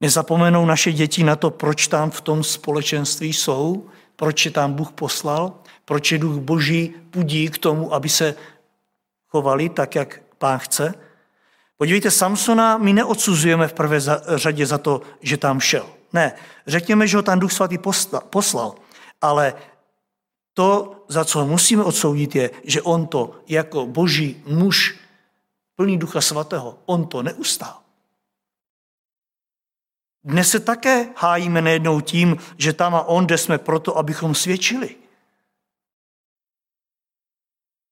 Nezapomenou 0.01 0.67
naše 0.67 0.93
děti 0.93 1.25
na 1.25 1.37
to, 1.37 1.51
proč 1.51 1.87
tam 1.87 2.11
v 2.11 2.21
tom 2.21 2.45
společenství 2.45 3.33
jsou, 3.33 3.91
proč 4.17 4.45
je 4.45 4.51
tam 4.51 4.73
Bůh 4.73 4.93
poslal, 4.93 5.63
proč 5.85 6.13
je 6.13 6.19
duch 6.19 6.39
boží 6.39 6.89
pudí 7.11 7.49
k 7.49 7.59
tomu, 7.59 7.95
aby 7.95 8.09
se 8.09 8.35
chovali 9.29 9.69
tak, 9.69 9.95
jak 9.95 10.23
pán 10.39 10.59
chce. 10.59 10.95
Podívejte, 11.83 12.11
Samsona 12.11 12.79
my 12.79 12.93
neodsuzujeme 12.93 13.69
v 13.69 13.73
prvé 13.73 13.99
řadě 14.35 14.67
za 14.67 14.79
to, 14.79 15.03
že 15.21 15.37
tam 15.37 15.61
šel. 15.61 15.87
Ne, 16.13 16.33
řekněme, 16.67 17.07
že 17.07 17.17
ho 17.17 17.23
tam 17.23 17.39
duch 17.39 17.53
svatý 17.53 17.79
poslal, 18.31 18.75
ale 19.21 19.55
to, 20.55 20.97
za 21.09 21.25
co 21.25 21.47
musíme 21.47 21.83
odsoudit, 21.83 22.37
je, 22.37 22.51
že 22.65 22.83
on 22.83 23.07
to 23.07 23.43
jako 23.49 23.87
boží 23.87 24.43
muž 24.47 24.99
plný 25.77 25.99
ducha 25.99 26.21
svatého, 26.21 26.79
on 26.87 27.07
to 27.07 27.23
neustál. 27.23 27.83
Dnes 30.25 30.51
se 30.51 30.61
také 30.61 31.09
hájíme 31.17 31.63
nejednou 31.63 32.01
tím, 32.01 32.37
že 32.59 32.73
tam 32.73 32.95
a 32.95 33.03
on, 33.03 33.27
kde 33.27 33.39
jsme 33.39 33.59
proto, 33.59 33.99
abychom 33.99 34.35
svědčili. 34.35 34.97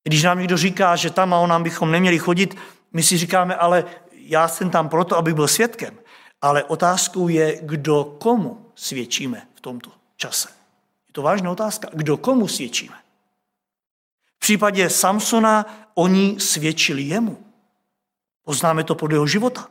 Když 0.04 0.22
nám 0.22 0.38
někdo 0.38 0.56
říká, 0.56 0.96
že 0.96 1.10
tam 1.10 1.34
a 1.34 1.38
on 1.38 1.50
nám 1.50 1.62
bychom 1.62 1.90
neměli 1.90 2.18
chodit, 2.18 2.56
my 2.92 3.02
si 3.02 3.18
říkáme, 3.18 3.54
ale 3.54 3.84
já 4.12 4.48
jsem 4.48 4.70
tam 4.70 4.88
proto, 4.88 5.16
aby 5.16 5.34
byl 5.34 5.48
svědkem. 5.48 5.98
Ale 6.42 6.64
otázkou 6.64 7.28
je, 7.28 7.60
kdo 7.62 8.04
komu 8.04 8.66
svědčíme 8.74 9.46
v 9.54 9.60
tomto 9.60 9.90
čase. 10.16 10.48
Je 11.08 11.12
to 11.12 11.22
vážná 11.22 11.50
otázka. 11.50 11.88
Kdo 11.92 12.16
komu 12.16 12.48
svědčíme? 12.48 12.96
V 14.36 14.38
případě 14.38 14.90
Samsona 14.90 15.66
oni 15.94 16.40
svědčili 16.40 17.02
jemu. 17.02 17.44
Poznáme 18.44 18.84
to 18.84 18.94
podle 18.94 19.16
jeho 19.16 19.26
života. 19.26 19.68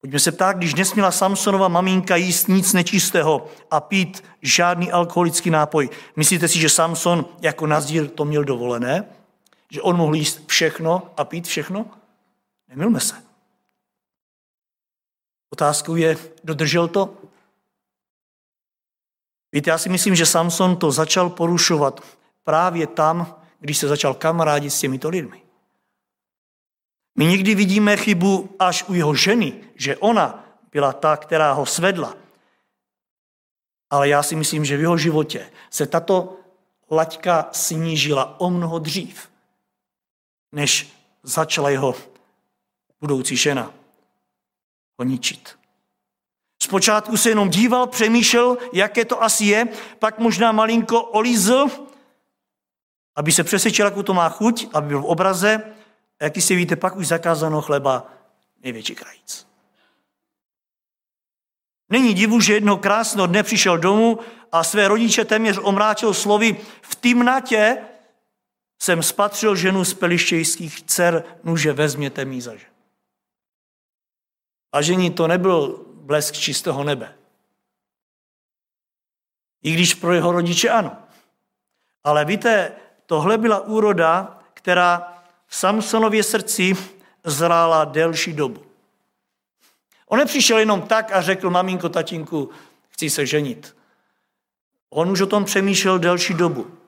Pojďme 0.00 0.18
se 0.18 0.32
ptát, 0.32 0.56
když 0.56 0.74
nesměla 0.74 1.10
Samsonova 1.10 1.68
maminka 1.68 2.16
jíst 2.16 2.48
nic 2.48 2.72
nečistého 2.72 3.48
a 3.70 3.80
pít 3.80 4.24
žádný 4.42 4.92
alkoholický 4.92 5.50
nápoj, 5.50 5.90
myslíte 6.16 6.48
si, 6.48 6.58
že 6.58 6.68
Samson 6.68 7.24
jako 7.40 7.66
nazdír 7.66 8.08
to 8.08 8.24
měl 8.24 8.44
dovolené? 8.44 9.04
Že 9.72 9.82
on 9.82 9.96
mohl 9.96 10.14
jíst 10.14 10.46
všechno 10.46 11.10
a 11.16 11.24
pít 11.24 11.46
všechno? 11.46 11.90
Nemilme 12.68 13.00
se. 13.00 13.22
Otázkou 15.52 15.96
je, 15.96 16.16
dodržel 16.44 16.88
to? 16.88 17.16
Víte, 19.52 19.70
já 19.70 19.78
si 19.78 19.88
myslím, 19.88 20.14
že 20.14 20.26
Samson 20.26 20.76
to 20.76 20.92
začal 20.92 21.30
porušovat 21.30 22.00
právě 22.44 22.86
tam, 22.86 23.40
když 23.60 23.78
se 23.78 23.88
začal 23.88 24.14
kamarádit 24.14 24.72
s 24.72 24.80
těmito 24.80 25.08
lidmi. 25.08 25.42
My 27.18 27.26
někdy 27.26 27.54
vidíme 27.54 27.96
chybu 27.96 28.56
až 28.58 28.84
u 28.88 28.94
jeho 28.94 29.14
ženy, 29.14 29.64
že 29.74 29.96
ona 29.96 30.44
byla 30.72 30.92
ta, 30.92 31.16
která 31.16 31.52
ho 31.52 31.66
svedla. 31.66 32.16
ale 33.90 34.08
já 34.08 34.22
si 34.22 34.36
myslím, 34.36 34.64
že 34.64 34.76
v 34.76 34.80
jeho 34.80 34.98
životě 34.98 35.50
se 35.70 35.86
tato 35.86 36.36
laťka 36.90 37.48
snížila 37.52 38.40
o 38.40 38.50
mnoho 38.50 38.78
dřív, 38.78 39.31
než 40.52 40.92
začala 41.22 41.70
jeho 41.70 41.94
budoucí 43.00 43.36
žena 43.36 43.74
ho 44.98 45.04
ničit. 45.04 45.58
Zpočátku 46.62 47.16
se 47.16 47.28
jenom 47.28 47.50
díval, 47.50 47.86
přemýšlel, 47.86 48.58
jaké 48.72 49.04
to 49.04 49.22
asi 49.22 49.44
je, 49.44 49.68
pak 49.98 50.18
možná 50.18 50.52
malinko 50.52 51.02
olízl, 51.02 51.66
aby 53.16 53.32
se 53.32 53.44
přesvědčil, 53.44 53.86
jakou 53.86 54.02
to 54.02 54.14
má 54.14 54.28
chuť, 54.28 54.66
aby 54.72 54.88
byl 54.88 55.00
v 55.00 55.04
obraze. 55.04 55.74
A 56.20 56.24
jak 56.24 56.36
si 56.36 56.56
víte, 56.56 56.76
pak 56.76 56.96
už 56.96 57.06
zakázáno 57.06 57.62
chleba 57.62 58.06
největší 58.62 58.94
krajíc. 58.94 59.46
Není 61.90 62.14
divu, 62.14 62.40
že 62.40 62.54
jednoho 62.54 62.76
krásného 62.76 63.26
dne 63.26 63.42
přišel 63.42 63.78
domů 63.78 64.18
a 64.52 64.64
své 64.64 64.88
rodiče 64.88 65.24
téměř 65.24 65.58
omráčil 65.62 66.14
slovy 66.14 66.56
v 66.82 66.94
timnatě 66.94 67.78
jsem 68.82 69.02
spatřil 69.02 69.56
ženu 69.56 69.84
z 69.84 69.94
pelištějských 69.94 70.82
dcer, 70.82 71.24
nuže 71.44 71.72
vezměte 71.72 72.24
mi 72.24 72.40
za 72.40 72.56
žen. 72.56 72.70
A 74.72 74.82
žení 74.82 75.10
to 75.10 75.26
nebyl 75.26 75.86
blesk 75.94 76.34
čistého 76.34 76.84
nebe. 76.84 77.14
I 79.62 79.72
když 79.72 79.94
pro 79.94 80.12
jeho 80.12 80.32
rodiče 80.32 80.70
ano. 80.70 80.96
Ale 82.04 82.24
víte, 82.24 82.72
tohle 83.06 83.38
byla 83.38 83.60
úroda, 83.60 84.42
která 84.54 85.22
v 85.46 85.56
Samsonově 85.56 86.22
srdci 86.22 86.76
zrála 87.24 87.84
delší 87.84 88.32
dobu. 88.32 88.66
On 90.06 90.18
nepřišel 90.18 90.58
jenom 90.58 90.82
tak 90.82 91.12
a 91.12 91.22
řekl, 91.22 91.50
maminko, 91.50 91.88
tatínku, 91.88 92.50
chci 92.88 93.10
se 93.10 93.26
ženit. 93.26 93.76
On 94.90 95.10
už 95.10 95.20
o 95.20 95.26
tom 95.26 95.44
přemýšlel 95.44 95.98
delší 95.98 96.34
dobu. 96.34 96.81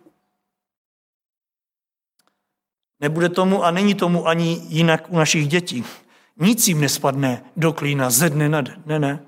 Nebude 3.04 3.28
tomu 3.28 3.64
a 3.64 3.70
není 3.70 3.94
tomu 3.94 4.28
ani 4.28 4.60
jinak 4.68 5.12
u 5.12 5.16
našich 5.16 5.48
dětí. 5.48 5.84
Nic 6.36 6.68
jim 6.68 6.80
nespadne 6.80 7.44
do 7.56 7.72
klína 7.72 8.10
ze 8.10 8.30
dne 8.30 8.48
na 8.48 8.60
den. 8.60 8.82
Ne, 8.86 8.98
ne. 8.98 9.26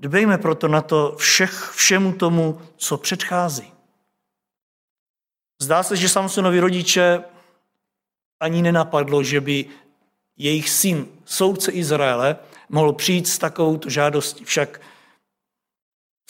Dbejme 0.00 0.38
proto 0.38 0.68
na 0.68 0.82
to 0.82 1.14
všech, 1.18 1.72
všemu 1.74 2.12
tomu, 2.12 2.60
co 2.76 2.96
předchází. 2.96 3.72
Zdá 5.62 5.82
se, 5.82 5.96
že 5.96 6.08
Samsonovi 6.08 6.60
rodiče 6.60 7.24
ani 8.40 8.62
nenapadlo, 8.62 9.22
že 9.22 9.40
by 9.40 9.66
jejich 10.36 10.70
syn, 10.70 11.06
soudce 11.24 11.72
Izraele, 11.72 12.36
mohl 12.68 12.92
přijít 12.92 13.28
s 13.28 13.38
takovou 13.38 13.80
žádostí. 13.86 14.44
Však 14.44 14.80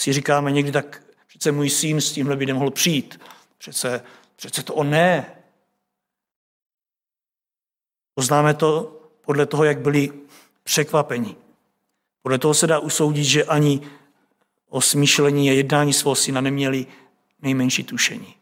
si 0.00 0.12
říkáme 0.12 0.52
někdy 0.52 0.72
tak, 0.72 1.02
přece 1.26 1.52
můj 1.52 1.70
syn 1.70 2.00
s 2.00 2.12
tímhle 2.12 2.36
by 2.36 2.46
nemohl 2.46 2.70
přijít. 2.70 3.20
Přece, 3.58 4.04
přece 4.36 4.62
to 4.62 4.74
on 4.74 4.90
ne. 4.90 5.34
Poznáme 8.14 8.55
to 8.55 9.00
podle 9.20 9.46
toho, 9.46 9.64
jak 9.64 9.79
byli 9.79 10.11
překvapeni. 10.62 11.37
Podle 12.22 12.38
toho 12.38 12.55
se 12.55 12.66
dá 12.66 12.79
usoudit, 12.79 13.24
že 13.24 13.44
ani 13.44 13.81
o 14.68 14.81
smýšlení 14.81 15.50
a 15.50 15.53
jednání 15.53 15.92
svého 15.92 16.14
syna 16.14 16.40
neměli 16.40 16.87
nejmenší 17.42 17.85
tušení. 17.85 18.35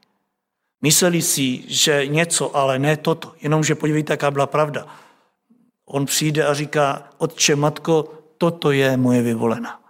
Mysleli 0.83 1.23
si, 1.23 1.65
že 1.69 2.07
něco, 2.07 2.57
ale 2.57 2.79
ne 2.79 2.97
toto. 2.97 3.35
Jenomže 3.41 3.75
podívejte, 3.75 4.13
jaká 4.13 4.31
byla 4.31 4.47
pravda. 4.47 4.87
On 5.87 6.07
přijde 6.07 6.47
a 6.47 6.55
říká, 6.55 7.09
otče, 7.19 7.57
matko, 7.57 8.13
toto 8.39 8.71
je 8.71 8.97
moje 8.97 9.23
vyvolena. 9.23 9.81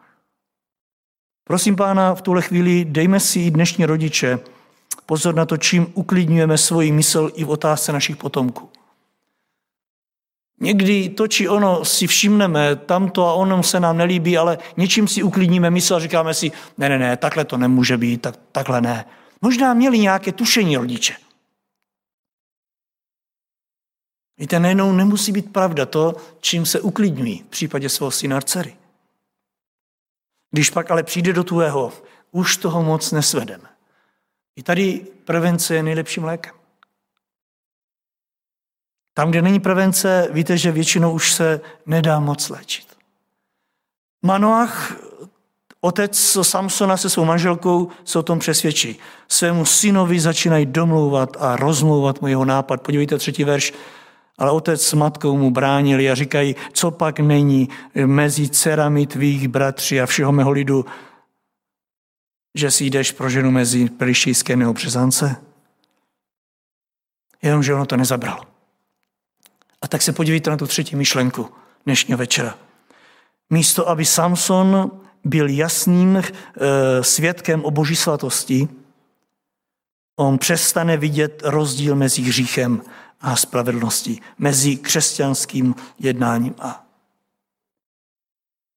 Prosím 1.45 1.77
pána, 1.77 2.15
v 2.15 2.23
tuhle 2.23 2.43
chvíli 2.43 2.85
dejme 2.85 3.21
si 3.21 3.41
i 3.41 3.51
dnešní 3.51 3.87
rodiče 3.87 4.39
pozor 5.07 5.35
na 5.35 5.47
to, 5.47 5.57
čím 5.57 5.87
uklidňujeme 5.95 6.59
svoji 6.59 6.93
mysl 6.93 7.31
i 7.35 7.45
v 7.45 7.51
otázce 7.51 7.93
našich 7.93 8.17
potomků. 8.17 8.71
Někdy 10.63 11.09
to 11.09 11.29
či 11.29 11.49
ono 11.49 11.85
si 11.85 12.07
všimneme, 12.07 12.77
tamto 12.77 13.27
a 13.27 13.35
ono 13.35 13.63
se 13.63 13.81
nám 13.81 13.97
nelíbí, 13.97 14.39
ale 14.39 14.59
něčím 14.77 15.09
si 15.09 15.23
uklidníme 15.23 15.71
mysl 15.71 15.95
a 15.95 16.01
říkáme 16.01 16.35
si, 16.35 16.53
ne, 16.79 16.89
ne, 16.89 16.99
ne, 16.99 17.17
takhle 17.17 17.45
to 17.45 17.57
nemůže 17.57 17.97
být, 17.97 18.23
tak, 18.23 18.35
takhle 18.53 18.81
ne. 18.81 19.05
Možná 19.41 19.75
měli 19.75 19.99
nějaké 19.99 20.33
tušení 20.33 20.77
rodiče. 20.77 21.17
Víte, 24.39 24.61
nejenom 24.61 24.97
nemusí 24.97 25.33
být 25.33 25.53
pravda 25.53 25.87
to, 25.87 26.15
čím 26.41 26.67
se 26.67 26.81
uklidňují 26.81 27.39
v 27.39 27.47
případě 27.47 27.89
svého 27.89 28.11
syna 28.11 28.41
dcery. 28.41 28.77
Když 30.51 30.71
pak 30.71 30.91
ale 30.91 31.03
přijde 31.03 31.33
do 31.33 31.45
tvého, 31.45 31.93
už 32.31 32.57
toho 32.57 32.83
moc 32.83 33.13
nesvedeme. 33.13 33.69
I 34.57 34.63
tady 34.63 35.07
prevence 35.25 35.75
je 35.75 35.83
nejlepším 35.83 36.25
lékem. 36.25 36.62
Tam, 39.15 39.31
kde 39.31 39.43
není 39.43 39.61
prevence, 39.61 40.29
víte, 40.33 40.57
že 40.57 40.73
většinou 40.73 41.13
už 41.13 41.33
se 41.33 41.61
nedá 41.87 42.21
moc 42.21 42.49
léčit. 42.49 42.87
Manoach, 44.23 44.97
otec 45.81 46.39
Samsona 46.43 46.97
se 46.97 47.11
svou 47.11 47.25
manželkou, 47.25 47.89
se 48.05 48.19
o 48.19 48.23
tom 48.23 48.39
přesvědčí. 48.39 48.99
Svému 49.29 49.65
synovi 49.65 50.21
začínají 50.21 50.67
domlouvat 50.67 51.37
a 51.41 51.57
rozmlouvat 51.57 52.21
mu 52.21 52.29
jeho 52.29 52.45
nápad. 52.45 52.83
Podívejte 52.83 53.19
třetí 53.19 53.45
verš. 53.45 53.73
Ale 54.39 54.51
otec 54.51 54.87
s 54.87 54.93
matkou 54.93 55.37
mu 55.37 55.51
bránili 55.51 56.11
a 56.11 56.15
říkají, 56.15 56.57
co 56.73 56.91
pak 56.91 57.21
není 57.21 57.69
mezi 58.07 58.49
dcerami 58.49 59.07
tvých 59.07 59.49
bratří 59.49 60.01
a 60.01 60.07
všeho 60.07 60.33
mého 60.33 60.51
lidu, 60.51 60.85
že 62.55 62.71
si 62.71 62.85
jdeš 62.85 63.13
pro 63.13 63.31
ženu 63.31 63.51
mezi 63.51 63.89
pelištějské 63.89 64.57
neobřezance? 64.57 65.37
Jenomže 67.43 67.75
ono 67.75 67.87
to 67.87 67.97
nezabralo. 67.97 68.52
A 69.83 69.89
tak 69.89 70.03
se 70.03 70.13
podívejte 70.13 70.51
na 70.51 70.57
tu 70.57 70.67
třetí 70.67 70.97
myšlenku 70.97 71.49
dnešního 71.85 72.19
večera. 72.19 72.59
Místo, 73.51 73.89
aby 73.89 74.05
Samson 74.05 75.01
byl 75.25 75.49
jasným 75.49 76.17
e, 76.17 76.25
svědkem 77.05 77.65
o 77.65 77.71
boží 77.71 77.97
svatosti, 77.97 78.69
on 80.17 80.39
přestane 80.39 80.97
vidět 80.97 81.43
rozdíl 81.45 81.97
mezi 81.97 82.23
hříchem 82.23 82.83
a 83.21 83.37
spravedlností, 83.37 84.21
mezi 84.39 84.77
křesťanským 84.77 85.75
jednáním 85.99 86.55
a 86.59 86.87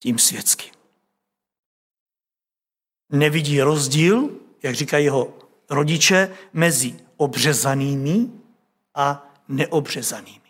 tím 0.02 0.18
světským. 0.18 0.72
Nevidí 3.12 3.62
rozdíl, 3.62 4.30
jak 4.62 4.74
říkají 4.74 5.04
jeho 5.04 5.38
rodiče, 5.70 6.36
mezi 6.52 6.96
obřezanými 7.16 8.26
a 8.94 9.34
neobřezanými. 9.48 10.45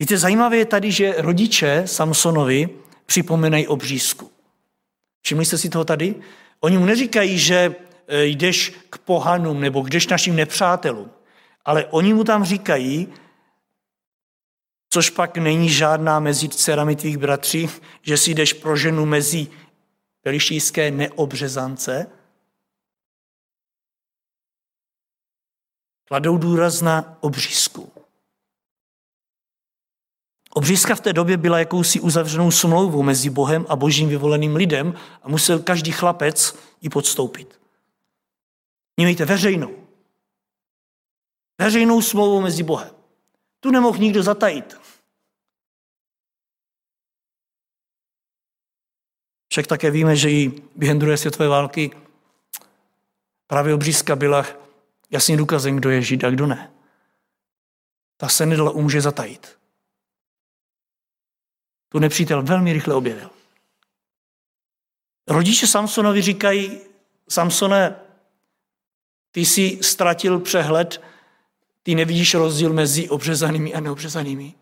Víte, 0.00 0.18
zajímavé 0.18 0.56
je 0.56 0.64
tady, 0.64 0.92
že 0.92 1.14
rodiče 1.18 1.82
Samsonovi 1.86 2.68
připomínají 3.06 3.66
obřízku. 3.66 4.30
Všimli 5.22 5.44
jste 5.44 5.58
si 5.58 5.68
toho 5.68 5.84
tady? 5.84 6.14
Oni 6.60 6.78
mu 6.78 6.84
neříkají, 6.84 7.38
že 7.38 7.74
e, 8.06 8.24
jdeš 8.24 8.72
k 8.90 8.98
pohanům 8.98 9.60
nebo 9.60 9.82
jdeš 9.88 10.08
našim 10.08 10.36
nepřátelům, 10.36 11.10
ale 11.64 11.86
oni 11.86 12.14
mu 12.14 12.24
tam 12.24 12.44
říkají, 12.44 13.08
což 14.90 15.10
pak 15.10 15.36
není 15.36 15.70
žádná 15.70 16.20
mezi 16.20 16.48
dcerami 16.48 16.96
tvých 16.96 17.18
bratří, 17.18 17.68
že 18.02 18.16
si 18.16 18.34
jdeš 18.34 18.52
pro 18.52 18.76
ženu 18.76 19.06
mezi 19.06 19.46
pelištíské 20.22 20.90
neobřezance, 20.90 22.06
kladou 26.04 26.38
důraz 26.38 26.80
na 26.80 27.18
obřízku. 27.20 27.99
Obřízka 30.54 30.94
v 30.94 31.00
té 31.00 31.12
době 31.12 31.36
byla 31.36 31.58
jakousi 31.58 32.00
uzavřenou 32.00 32.50
smlouvou 32.50 33.02
mezi 33.02 33.30
Bohem 33.30 33.66
a 33.68 33.76
božím 33.76 34.08
vyvoleným 34.08 34.56
lidem 34.56 34.94
a 35.22 35.28
musel 35.28 35.58
každý 35.58 35.92
chlapec 35.92 36.58
ji 36.80 36.90
podstoupit. 36.90 37.60
Mějte 38.96 39.24
veřejnou. 39.24 39.86
Veřejnou 41.58 42.02
smlouvou 42.02 42.40
mezi 42.40 42.62
Bohem. 42.62 42.90
Tu 43.60 43.70
nemohl 43.70 43.98
nikdo 43.98 44.22
zatajit. 44.22 44.80
Však 49.48 49.66
také 49.66 49.90
víme, 49.90 50.16
že 50.16 50.30
i 50.30 50.62
během 50.76 50.98
druhé 50.98 51.16
světové 51.16 51.48
války 51.48 51.90
právě 53.46 53.74
obřízka 53.74 54.16
byla 54.16 54.46
jasným 55.10 55.38
důkazem, 55.38 55.76
kdo 55.76 55.90
je 55.90 56.02
žid 56.02 56.24
a 56.24 56.30
kdo 56.30 56.46
ne. 56.46 56.72
Ta 58.16 58.28
se 58.28 58.46
nedala 58.46 58.70
u 58.70 58.82
muže 58.82 59.00
zatajit 59.00 59.59
tu 61.92 61.98
nepřítel 61.98 62.42
velmi 62.42 62.72
rychle 62.72 62.94
objevil. 62.94 63.30
Rodiče 65.28 65.66
Samsonovi 65.66 66.22
říkají, 66.22 66.80
Samsone, 67.28 67.96
ty 69.30 69.40
jsi 69.40 69.78
ztratil 69.82 70.40
přehled, 70.40 71.02
ty 71.82 71.94
nevidíš 71.94 72.34
rozdíl 72.34 72.72
mezi 72.72 73.08
obřezanými 73.08 73.74
a 73.74 73.80
neobřezanými. 73.80 74.54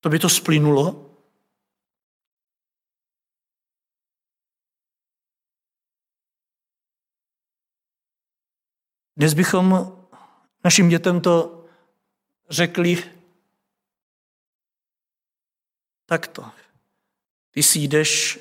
To 0.00 0.08
by 0.08 0.18
to 0.18 0.28
splynulo? 0.28 1.10
Dnes 9.16 9.34
bychom 9.34 9.96
našim 10.64 10.88
dětem 10.88 11.20
to 11.20 11.64
řekli, 12.50 13.15
takto. 16.06 16.50
Ty 17.50 17.62
si 17.62 17.78
jdeš 17.78 18.38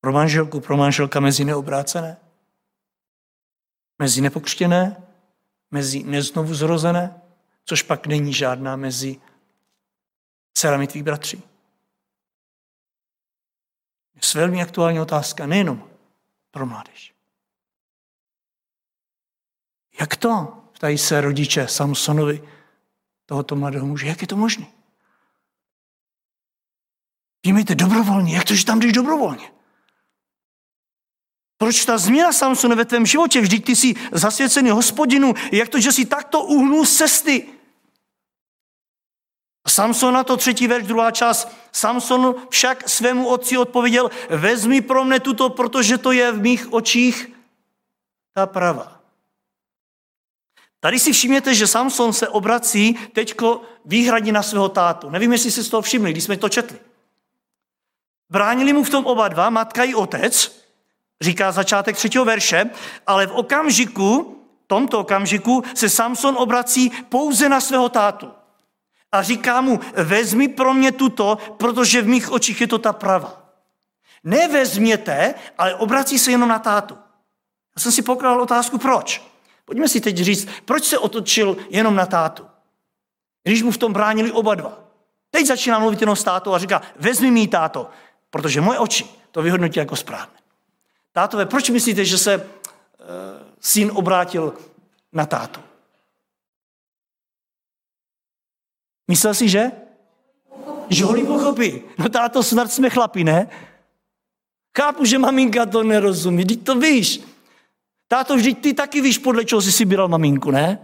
pro 0.00 0.12
manželku, 0.12 0.60
pro 0.60 0.76
manželka 0.76 1.20
mezi 1.20 1.44
neobrácené, 1.44 2.16
mezi 3.98 4.20
nepokřtěné, 4.20 5.06
mezi 5.70 6.02
neznovu 6.02 6.54
zrozené, 6.54 7.22
což 7.64 7.82
pak 7.82 8.06
není 8.06 8.34
žádná 8.34 8.76
mezi 8.76 9.20
dcerami 10.54 10.86
tvých 10.86 11.02
bratří. 11.02 11.42
Je 14.14 14.20
velmi 14.34 14.62
aktuální 14.62 15.00
otázka, 15.00 15.46
nejenom 15.46 15.90
pro 16.50 16.66
mládež. 16.66 17.14
Jak 20.00 20.16
to? 20.16 20.62
Ptají 20.72 20.98
se 20.98 21.20
rodiče 21.20 21.68
Samsonovi, 21.68 22.55
tohoto 23.26 23.56
mladého 23.56 23.86
muže. 23.86 24.06
Jak 24.06 24.20
je 24.22 24.26
to 24.26 24.36
možné? 24.36 24.66
Vnímejte 27.44 27.74
dobrovolně. 27.74 28.34
Jak 28.34 28.44
to, 28.44 28.54
že 28.54 28.64
tam 28.64 28.80
jdeš 28.80 28.92
dobrovolně? 28.92 29.52
Proč 31.58 31.84
ta 31.84 31.98
změna, 31.98 32.32
Samson, 32.32 32.74
ve 32.74 32.84
tvém 32.84 33.06
životě? 33.06 33.40
Vždyť 33.40 33.64
ty 33.64 33.76
jsi 33.76 33.94
zasvěcený 34.12 34.70
hospodinu. 34.70 35.34
Jak 35.52 35.68
to, 35.68 35.80
že 35.80 35.92
jsi 35.92 36.06
takto 36.06 36.42
uhnul 36.42 36.86
z 36.86 36.96
cesty? 36.96 37.48
Na 40.12 40.24
to 40.24 40.36
třetí 40.36 40.66
verš, 40.66 40.86
druhá 40.86 41.10
část. 41.10 41.48
Samson 41.72 42.34
však 42.50 42.88
svému 42.88 43.28
otci 43.28 43.58
odpověděl, 43.58 44.10
vezmi 44.30 44.80
pro 44.80 45.04
mne 45.04 45.20
tuto, 45.20 45.50
protože 45.50 45.98
to 45.98 46.12
je 46.12 46.32
v 46.32 46.40
mých 46.42 46.72
očích 46.72 47.32
ta 48.34 48.46
prava. 48.46 48.95
Tady 50.80 50.98
si 50.98 51.12
všimněte, 51.12 51.54
že 51.54 51.66
Samson 51.66 52.12
se 52.12 52.28
obrací 52.28 52.94
teďko 53.12 53.62
výhradně 53.84 54.32
na 54.32 54.42
svého 54.42 54.68
tátu. 54.68 55.10
Nevím, 55.10 55.32
jestli 55.32 55.50
si 55.50 55.62
z 55.62 55.68
toho 55.68 55.82
všimli, 55.82 56.10
když 56.10 56.24
jsme 56.24 56.36
to 56.36 56.48
četli. 56.48 56.78
Bránili 58.30 58.72
mu 58.72 58.84
v 58.84 58.90
tom 58.90 59.06
oba 59.06 59.28
dva, 59.28 59.50
matka 59.50 59.84
i 59.84 59.94
otec, 59.94 60.62
říká 61.20 61.52
začátek 61.52 61.96
třetího 61.96 62.24
verše, 62.24 62.70
ale 63.06 63.26
v 63.26 63.32
okamžiku, 63.32 64.38
tomto 64.66 65.00
okamžiku, 65.00 65.64
se 65.74 65.88
Samson 65.88 66.36
obrací 66.38 66.90
pouze 67.08 67.48
na 67.48 67.60
svého 67.60 67.88
tátu. 67.88 68.30
A 69.12 69.22
říká 69.22 69.60
mu, 69.60 69.80
vezmi 69.96 70.48
pro 70.48 70.74
mě 70.74 70.92
tuto, 70.92 71.38
protože 71.56 72.02
v 72.02 72.06
mých 72.08 72.30
očích 72.30 72.60
je 72.60 72.66
to 72.66 72.78
ta 72.78 72.92
prava. 72.92 73.42
Nevezměte, 74.24 75.34
ale 75.58 75.74
obrací 75.74 76.18
se 76.18 76.30
jenom 76.30 76.48
na 76.48 76.58
tátu. 76.58 76.98
Já 77.76 77.82
jsem 77.82 77.92
si 77.92 78.02
pokládal 78.02 78.42
otázku, 78.42 78.78
proč? 78.78 79.35
Pojďme 79.66 79.88
si 79.88 80.00
teď 80.00 80.16
říct, 80.16 80.48
proč 80.64 80.84
se 80.84 80.98
otočil 80.98 81.56
jenom 81.70 81.96
na 81.96 82.06
tátu, 82.06 82.46
když 83.42 83.62
mu 83.62 83.70
v 83.70 83.78
tom 83.78 83.92
bránili 83.92 84.32
oba 84.32 84.54
dva. 84.54 84.78
Teď 85.30 85.46
začíná 85.46 85.78
mluvit 85.78 86.00
jenom 86.00 86.16
s 86.16 86.24
tátou 86.24 86.54
a 86.54 86.58
říká, 86.58 86.82
vezmi 86.96 87.30
mi 87.30 87.48
táto, 87.48 87.90
protože 88.30 88.60
moje 88.60 88.78
oči 88.78 89.04
to 89.30 89.42
vyhodnotí 89.42 89.78
jako 89.78 89.96
správné. 89.96 90.38
Tátové, 91.12 91.46
proč 91.46 91.70
myslíte, 91.70 92.04
že 92.04 92.18
se 92.18 92.36
uh, 92.36 92.44
syn 93.60 93.90
obrátil 93.94 94.54
na 95.12 95.26
tátu? 95.26 95.60
Myslel 99.08 99.34
si, 99.34 99.48
že? 99.48 99.70
Že 100.88 101.04
ho 101.04 101.26
pochopí. 101.26 101.82
No 101.98 102.08
táto, 102.08 102.42
snad 102.42 102.72
jsme 102.72 102.90
chlapi, 102.90 103.24
ne? 103.24 103.48
Chápu, 104.78 105.04
že 105.04 105.18
maminka 105.18 105.66
to 105.66 105.82
nerozumí, 105.82 106.44
teď 106.44 106.62
to 106.62 106.74
víš. 106.74 107.35
Táto, 108.08 108.36
vždyť 108.36 108.62
ty 108.62 108.74
taky 108.74 109.00
víš, 109.00 109.18
podle 109.18 109.44
čeho 109.44 109.62
jsi 109.62 109.72
si 109.72 109.84
bíral 109.84 110.08
maminku, 110.08 110.50
ne? 110.50 110.78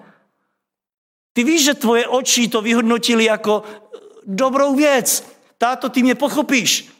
Ty 1.32 1.44
víš, 1.44 1.64
že 1.64 1.74
tvoje 1.74 2.08
oči 2.08 2.48
to 2.48 2.62
vyhodnotili 2.62 3.24
jako 3.24 3.62
eh, 3.64 3.98
dobrou 4.26 4.74
věc. 4.74 5.26
Táto, 5.58 5.88
ty 5.88 6.02
mě 6.02 6.14
pochopíš. 6.14 6.92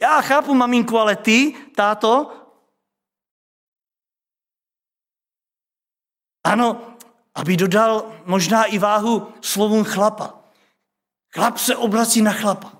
Já 0.00 0.20
chápu, 0.20 0.54
maminku, 0.54 0.98
ale 0.98 1.16
ty, 1.16 1.54
táto, 1.76 2.32
ano, 6.44 6.96
aby 7.34 7.56
dodal 7.56 8.12
možná 8.24 8.64
i 8.64 8.78
váhu 8.78 9.32
slovům 9.40 9.84
chlapa. 9.84 10.40
Chlap 11.34 11.58
se 11.58 11.76
obrací 11.76 12.22
na 12.22 12.32
chlapa. 12.32 12.72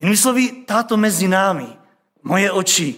Jinými 0.00 0.16
slovy, 0.16 0.52
táto 0.52 0.96
mezi 0.96 1.28
námi 1.28 1.78
moje 2.22 2.52
oči 2.52 2.96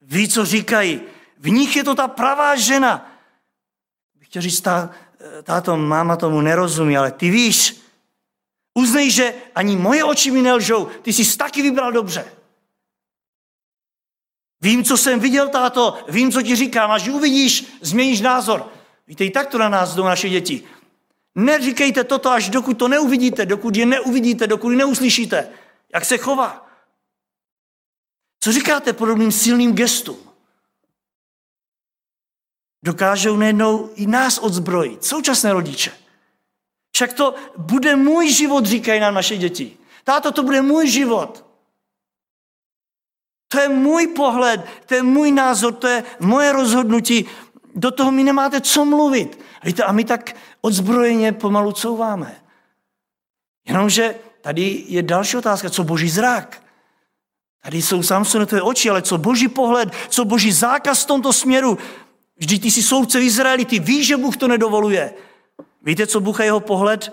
ví, 0.00 0.28
co 0.28 0.44
říkají. 0.44 1.00
V 1.38 1.50
nich 1.50 1.76
je 1.76 1.84
to 1.84 1.94
ta 1.94 2.08
pravá 2.08 2.56
žena. 2.56 3.12
Bych 4.18 4.28
chtěl 4.28 4.42
říct, 4.42 4.60
tá, 4.60 4.90
táto 5.42 5.76
máma 5.76 6.16
tomu 6.16 6.40
nerozumí, 6.40 6.96
ale 6.96 7.10
ty 7.12 7.30
víš, 7.30 7.76
uznej, 8.74 9.10
že 9.10 9.34
ani 9.54 9.76
moje 9.76 10.04
oči 10.04 10.30
mi 10.30 10.42
nelžou, 10.42 10.88
ty 11.02 11.12
jsi 11.12 11.36
taky 11.36 11.62
vybral 11.62 11.92
dobře. 11.92 12.24
Vím, 14.60 14.84
co 14.84 14.96
jsem 14.96 15.20
viděl, 15.20 15.48
táto, 15.48 16.04
vím, 16.08 16.32
co 16.32 16.42
ti 16.42 16.56
říkám, 16.56 16.90
až 16.90 17.08
uvidíš, 17.08 17.78
změníš 17.80 18.20
názor. 18.20 18.68
Víte, 19.06 19.24
i 19.24 19.30
tak 19.30 19.48
to 19.48 19.58
na 19.58 19.68
nás 19.68 19.94
jdou 19.94 20.04
naše 20.04 20.28
děti. 20.28 20.62
Neříkejte 21.34 22.04
toto, 22.04 22.30
až 22.30 22.48
dokud 22.48 22.78
to 22.78 22.88
neuvidíte, 22.88 23.46
dokud 23.46 23.76
je 23.76 23.86
neuvidíte, 23.86 24.46
dokud 24.46 24.70
je 24.70 24.76
neuslyšíte, 24.76 25.48
jak 25.94 26.04
se 26.04 26.18
chová. 26.18 26.69
Co 28.40 28.52
říkáte 28.52 28.92
podobným 28.92 29.32
silným 29.32 29.74
gestům? 29.74 30.18
Dokážou 32.84 33.36
nejednou 33.36 33.90
i 33.94 34.06
nás 34.06 34.38
odzbrojit, 34.38 35.04
současné 35.04 35.52
rodiče. 35.52 35.92
Však 36.92 37.12
to 37.12 37.34
bude 37.56 37.96
můj 37.96 38.32
život, 38.32 38.66
říkají 38.66 39.00
nám 39.00 39.14
naše 39.14 39.36
děti. 39.36 39.76
Táto, 40.04 40.32
to 40.32 40.42
bude 40.42 40.62
můj 40.62 40.88
život. 40.88 41.44
To 43.48 43.60
je 43.60 43.68
můj 43.68 44.06
pohled, 44.06 44.60
to 44.86 44.94
je 44.94 45.02
můj 45.02 45.32
názor, 45.32 45.74
to 45.74 45.86
je 45.86 46.04
moje 46.20 46.52
rozhodnutí. 46.52 47.26
Do 47.74 47.90
toho 47.90 48.10
mi 48.10 48.22
nemáte 48.22 48.60
co 48.60 48.84
mluvit. 48.84 49.38
Víte, 49.64 49.84
a 49.84 49.92
my 49.92 50.04
tak 50.04 50.36
odzbrojeně 50.60 51.32
pomalu 51.32 51.72
couváme. 51.72 52.42
Jenomže 53.66 54.14
tady 54.40 54.84
je 54.88 55.02
další 55.02 55.36
otázka, 55.36 55.70
co 55.70 55.84
boží 55.84 56.08
zrak? 56.10 56.62
Tady 57.62 57.82
jsou 57.82 58.02
Samsonové 58.02 58.62
oči, 58.62 58.90
ale 58.90 59.02
co 59.02 59.18
boží 59.18 59.48
pohled, 59.48 59.88
co 60.08 60.24
boží 60.24 60.52
zákaz 60.52 61.04
v 61.04 61.06
tomto 61.06 61.32
směru. 61.32 61.78
Vždyť 62.36 62.62
ty 62.62 62.70
jsi 62.70 62.82
soudce 62.82 63.20
v 63.20 63.22
Izraeli, 63.22 63.64
ty 63.64 63.78
víš, 63.78 64.06
že 64.06 64.16
Bůh 64.16 64.36
to 64.36 64.48
nedovoluje. 64.48 65.14
Víte, 65.82 66.06
co 66.06 66.20
Bůh 66.20 66.40
a 66.40 66.44
jeho 66.44 66.60
pohled? 66.60 67.12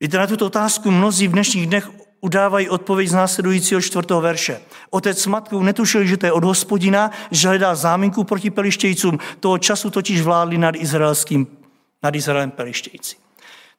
Víte, 0.00 0.18
na 0.18 0.26
tuto 0.26 0.46
otázku 0.46 0.90
mnozí 0.90 1.28
v 1.28 1.32
dnešních 1.32 1.66
dnech 1.66 1.90
udávají 2.20 2.68
odpověď 2.68 3.08
z 3.08 3.12
následujícího 3.12 3.80
čtvrtého 3.80 4.20
verše. 4.20 4.60
Otec 4.90 5.22
s 5.22 5.26
matkou 5.26 5.62
netušil, 5.62 6.04
že 6.04 6.16
to 6.16 6.26
je 6.26 6.32
od 6.32 6.44
hospodina, 6.44 7.10
že 7.30 7.48
hledá 7.48 7.74
záminku 7.74 8.24
proti 8.24 8.50
pelištějcům. 8.50 9.18
Toho 9.40 9.58
času 9.58 9.90
totiž 9.90 10.20
vládli 10.20 10.58
nad, 10.58 10.74
izraelským, 10.76 11.46
nad 12.02 12.14
Izraelem 12.14 12.50
pelištějci. 12.50 13.16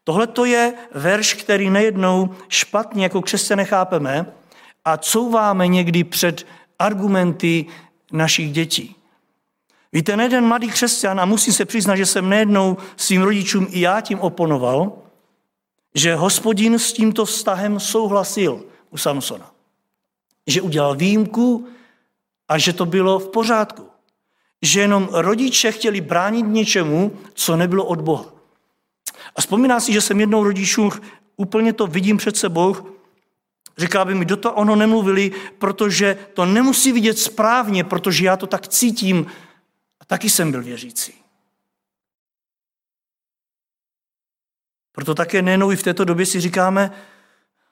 Tohle 0.04 0.28
to 0.28 0.46
je 0.46 0.74
verš, 0.94 1.34
který 1.34 1.70
nejednou 1.70 2.30
špatně 2.48 3.04
jako 3.04 3.22
křesťané 3.22 3.66
chápeme, 3.66 4.26
a 4.90 4.98
couváme 4.98 5.68
někdy 5.68 6.04
před 6.04 6.48
argumenty 6.80 7.66
našich 8.12 8.52
dětí. 8.52 8.96
Víte, 9.94 10.18
nejeden 10.18 10.46
mladý 10.46 10.68
křesťan, 10.68 11.20
a 11.20 11.26
musím 11.26 11.54
se 11.54 11.66
přiznat, 11.66 11.96
že 11.96 12.06
jsem 12.06 12.30
nejednou 12.30 12.78
svým 12.96 13.22
rodičům 13.22 13.68
i 13.70 13.80
já 13.80 14.02
tím 14.02 14.20
oponoval, 14.20 14.92
že 15.96 16.16
hospodin 16.16 16.80
s 16.80 16.94
tímto 16.94 17.26
vztahem 17.26 17.80
souhlasil 17.80 18.64
u 18.90 18.98
Samsona. 18.98 19.52
Že 20.48 20.62
udělal 20.62 20.96
výjimku 20.96 21.68
a 22.48 22.58
že 22.58 22.74
to 22.74 22.86
bylo 22.86 23.20
v 23.20 23.30
pořádku. 23.30 23.86
Že 24.62 24.82
jenom 24.82 25.10
rodiče 25.12 25.72
chtěli 25.72 26.02
bránit 26.02 26.46
něčemu, 26.48 27.12
co 27.34 27.56
nebylo 27.56 27.86
od 27.86 28.02
Boha. 28.02 28.26
A 29.36 29.42
vzpomíná 29.42 29.80
si, 29.80 29.94
že 29.94 30.02
jsem 30.02 30.20
jednou 30.20 30.44
rodičů, 30.44 30.90
úplně 31.38 31.74
to 31.74 31.88
vidím 31.88 32.18
před 32.18 32.38
sebou, 32.38 32.76
Říká 33.80 34.06
by 34.06 34.16
mi, 34.16 34.26
do 34.26 34.38
toho 34.38 34.56
ono 34.56 34.76
nemluvili, 34.76 35.32
protože 35.58 36.18
to 36.34 36.46
nemusí 36.46 36.92
vidět 36.92 37.20
správně, 37.20 37.84
protože 37.84 38.26
já 38.26 38.38
to 38.38 38.48
tak 38.48 38.68
cítím. 38.68 39.26
A 40.00 40.06
taky 40.06 40.30
jsem 40.30 40.52
byl 40.52 40.64
věřící. 40.64 41.14
Proto 44.92 45.16
také 45.16 45.42
nejenom 45.42 45.72
i 45.72 45.76
v 45.76 45.84
této 45.84 46.06
době 46.06 46.26
si 46.26 46.40
říkáme, 46.40 46.92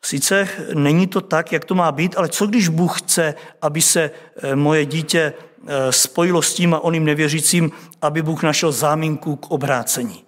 sice 0.02 0.50
není 0.74 1.08
to 1.08 1.22
tak, 1.22 1.52
jak 1.52 1.66
to 1.66 1.76
má 1.76 1.92
být, 1.92 2.18
ale 2.18 2.30
co 2.30 2.48
když 2.48 2.68
Bůh 2.68 3.02
chce, 3.02 3.36
aby 3.62 3.82
se 3.82 4.12
eh, 4.38 4.56
moje 4.56 4.86
dítě 4.86 5.34
eh, 5.68 5.92
spojilo 5.92 6.42
s 6.42 6.54
tím 6.54 6.74
a 6.74 6.80
oným 6.80 7.06
nevěřícím, 7.06 7.72
aby 8.02 8.22
Bůh 8.22 8.44
našel 8.44 8.72
záminku 8.72 9.36
k 9.36 9.52
obrácení. 9.52 10.26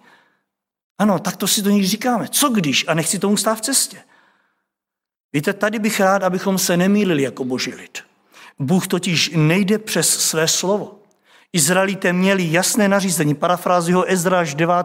Ano, 0.97 1.19
tak 1.19 1.37
to 1.37 1.47
si 1.47 1.63
to 1.63 1.69
někdy 1.69 1.87
říkáme. 1.87 2.27
Co 2.27 2.49
když? 2.49 2.85
A 2.87 2.93
nechci 2.93 3.19
tomu 3.19 3.37
stát 3.37 3.55
v 3.55 3.61
cestě. 3.61 4.03
Víte, 5.33 5.53
tady 5.53 5.79
bych 5.79 5.99
rád, 5.99 6.23
abychom 6.23 6.57
se 6.57 6.77
nemýlili 6.77 7.23
jako 7.23 7.43
boží 7.43 7.73
lid. 7.75 7.97
Bůh 8.59 8.87
totiž 8.87 9.31
nejde 9.35 9.77
přes 9.77 10.09
své 10.09 10.47
slovo. 10.47 10.99
Izraelité 11.53 12.13
měli 12.13 12.51
jasné 12.51 12.87
nařízení, 12.87 13.35
parafrázi 13.35 13.91
ho 13.91 14.11
Ezraž 14.11 14.55
9. 14.55 14.75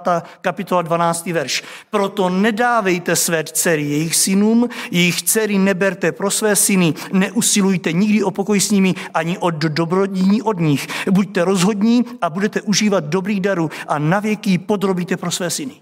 kapitola 0.41 0.83
12. 0.83 1.27
verš. 1.27 1.63
Proto 1.91 2.29
nedávejte 2.29 3.17
své 3.17 3.45
dcery 3.45 3.83
jejich 3.83 4.17
synům, 4.17 4.69
jejich 4.91 5.23
dcery 5.23 5.59
neberte 5.59 6.13
pro 6.13 6.31
své 6.31 6.57
syny, 6.57 6.95
neusilujte 7.13 7.93
nikdy 7.93 8.23
o 8.23 8.31
pokoj 8.31 8.61
s 8.61 8.71
nimi, 8.71 8.95
ani 9.15 9.39
o 9.39 9.51
dobrodní 9.51 10.43
od 10.43 10.61
nich. 10.61 10.87
Buďte 11.11 11.45
rozhodní 11.45 12.05
a 12.21 12.31
budete 12.31 12.61
užívat 12.63 13.05
dobrý 13.05 13.41
daru 13.41 13.71
a 13.89 13.99
navěky 13.99 14.59
podrobíte 14.59 15.17
pro 15.17 15.31
své 15.31 15.51
syny. 15.51 15.75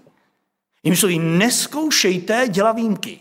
Jim 0.83 0.95
slovy, 0.95 1.19
neskoušejte 1.19 2.45
dělat 2.47 2.75
výjimky. 2.75 3.19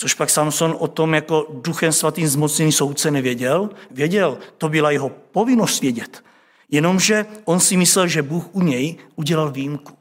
Což 0.00 0.14
pak 0.14 0.30
Samson 0.30 0.76
o 0.78 0.88
tom 0.88 1.14
jako 1.14 1.46
duchem 1.50 1.92
svatým 1.92 2.28
zmocněný 2.28 2.72
soudce 2.72 3.10
nevěděl. 3.10 3.70
Věděl, 3.90 4.38
to 4.58 4.68
byla 4.68 4.90
jeho 4.90 5.08
povinnost 5.08 5.80
vědět. 5.80 6.24
Jenomže 6.68 7.26
on 7.44 7.60
si 7.60 7.76
myslel, 7.76 8.08
že 8.08 8.22
Bůh 8.22 8.44
u 8.52 8.62
něj 8.62 8.96
udělal 9.16 9.50
výjimku. 9.50 9.98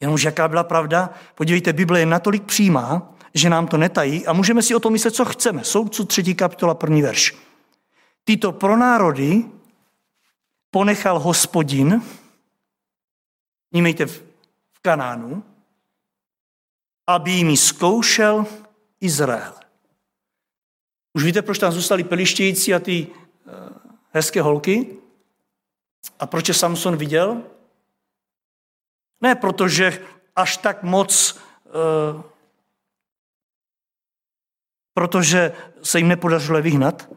Jenomže 0.00 0.28
jaká 0.28 0.48
byla 0.48 0.64
pravda? 0.64 1.10
Podívejte, 1.34 1.72
Bible 1.72 2.00
je 2.00 2.06
natolik 2.06 2.44
přímá, 2.44 3.14
že 3.34 3.50
nám 3.50 3.66
to 3.66 3.76
netají 3.76 4.26
a 4.26 4.32
můžeme 4.32 4.62
si 4.62 4.74
o 4.74 4.80
tom 4.80 4.92
myslet, 4.92 5.14
co 5.14 5.24
chceme. 5.24 5.64
Soudcu 5.64 6.04
3. 6.04 6.34
kapitola, 6.34 6.74
první 6.74 7.02
verš. 7.02 7.36
Tyto 8.24 8.52
pronárody 8.52 9.44
ponechal 10.70 11.18
hospodin, 11.18 12.02
vnímejte 13.72 14.06
v 14.06 14.22
Kanánu, 14.82 15.42
aby 17.14 17.30
jimi 17.30 17.56
zkoušel 17.56 18.46
Izrael. 19.00 19.54
Už 21.14 21.24
víte, 21.24 21.42
proč 21.42 21.58
tam 21.58 21.72
zůstali 21.72 22.04
pelištějící 22.04 22.74
a 22.74 22.78
ty 22.78 23.06
uh, 23.06 23.52
hezké 24.10 24.42
holky? 24.42 24.96
A 26.20 26.26
proč 26.26 26.48
je 26.48 26.54
Samson 26.54 26.96
viděl? 26.96 27.42
Ne 29.20 29.34
protože 29.34 30.06
až 30.36 30.56
tak 30.56 30.82
moc, 30.82 31.38
uh, 32.14 32.22
protože 34.94 35.52
se 35.82 35.98
jim 35.98 36.08
nepodařilo 36.08 36.62
vyhnat, 36.62 37.08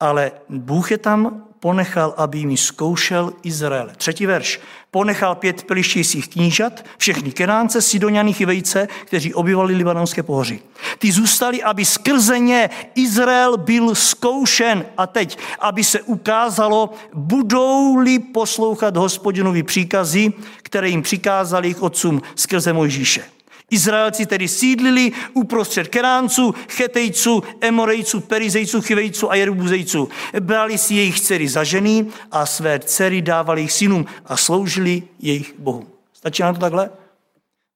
ale 0.00 0.32
Bůh 0.48 0.90
je 0.90 0.98
tam 0.98 1.48
ponechal, 1.64 2.14
aby 2.16 2.38
jim 2.38 2.56
zkoušel 2.56 3.32
Izrael. 3.42 3.90
Třetí 3.96 4.26
verš. 4.26 4.60
Ponechal 4.90 5.34
pět 5.34 5.62
pelištějcích 5.62 6.28
knížat, 6.28 6.84
všechny 6.98 7.32
Kenánce, 7.32 7.82
Sidoniany, 7.82 8.32
Chivejce, 8.32 8.88
kteří 9.04 9.34
obyvali 9.34 9.74
libanonské 9.74 10.22
pohoří. 10.22 10.60
Ty 10.98 11.12
zůstali, 11.12 11.62
aby 11.62 11.84
skrze 11.84 12.38
ně 12.38 12.70
Izrael 12.94 13.56
byl 13.56 13.94
zkoušen. 13.94 14.84
A 14.96 15.06
teď, 15.06 15.38
aby 15.58 15.84
se 15.84 16.02
ukázalo, 16.02 16.90
budou-li 17.14 18.18
poslouchat 18.18 18.96
hospodinovi 18.96 19.62
příkazy, 19.62 20.32
které 20.62 20.88
jim 20.88 21.02
přikázali 21.02 21.66
jejich 21.66 21.82
otcům 21.82 22.22
skrze 22.34 22.72
Mojžíše. 22.72 23.33
Izraelci 23.70 24.26
tedy 24.26 24.48
sídlili 24.48 25.12
uprostřed 25.32 25.88
Keránců, 25.88 26.54
Chetejců, 26.68 27.42
Emorejců, 27.60 28.20
Perizejců, 28.20 28.80
Chivejců 28.80 29.30
a 29.30 29.34
Jerubuzejců. 29.34 30.08
Brali 30.40 30.78
si 30.78 30.94
jejich 30.94 31.20
dcery 31.20 31.48
za 31.48 31.64
ženy 31.64 32.06
a 32.30 32.46
své 32.46 32.78
dcery 32.78 33.22
dávali 33.22 33.60
jejich 33.60 33.72
synům 33.72 34.06
a 34.24 34.36
sloužili 34.36 35.02
jejich 35.18 35.54
bohům. 35.58 35.88
Stačí 36.12 36.42
nám 36.42 36.54
to 36.54 36.60
takhle? 36.60 36.90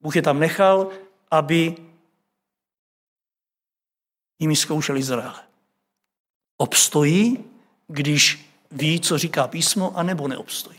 Bůh 0.01 0.16
je 0.16 0.22
tam 0.22 0.39
nechal, 0.39 0.89
aby 1.30 1.76
jimi 4.39 4.57
zkoušel 4.57 4.97
Izrael. 4.97 5.34
Obstojí, 6.57 7.45
když 7.89 8.51
ví, 8.70 9.01
co 9.01 9.18
říká 9.18 9.49
písmo, 9.49 9.97
anebo 9.97 10.28
neobstojí. 10.28 10.78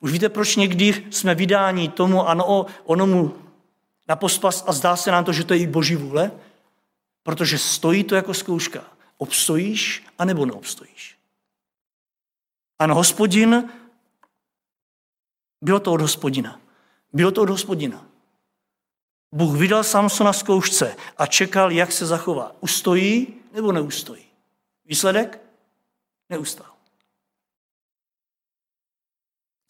Už 0.00 0.12
víte, 0.12 0.28
proč 0.28 0.56
někdy 0.56 1.04
jsme 1.10 1.34
vydáni 1.34 1.88
tomu 1.88 2.28
ano, 2.28 2.66
onomu 2.84 3.43
na 4.08 4.16
pospas 4.16 4.64
a 4.66 4.72
zdá 4.72 4.96
se 4.96 5.10
nám 5.10 5.24
to, 5.24 5.32
že 5.32 5.44
to 5.44 5.54
je 5.54 5.60
i 5.60 5.66
boží 5.66 5.96
vůle, 5.96 6.32
protože 7.22 7.58
stojí 7.58 8.04
to 8.04 8.14
jako 8.14 8.34
zkouška. 8.34 8.84
Obstojíš 9.18 10.06
a 10.18 10.24
nebo 10.24 10.46
neobstojíš. 10.46 11.18
Ano, 12.78 12.94
hospodin, 12.94 13.70
bylo 15.62 15.80
to 15.80 15.92
od 15.92 16.00
hospodina. 16.00 16.60
Bylo 17.12 17.30
to 17.30 17.42
od 17.42 17.50
hospodina. 17.50 18.06
Bůh 19.32 19.58
vydal 19.58 19.84
Samsona 19.84 20.32
zkoušce 20.32 20.96
a 21.16 21.26
čekal, 21.26 21.72
jak 21.72 21.92
se 21.92 22.06
zachová. 22.06 22.56
Ustojí 22.60 23.34
nebo 23.52 23.72
neustojí? 23.72 24.24
Výsledek? 24.84 25.40
Neustál. 26.30 26.73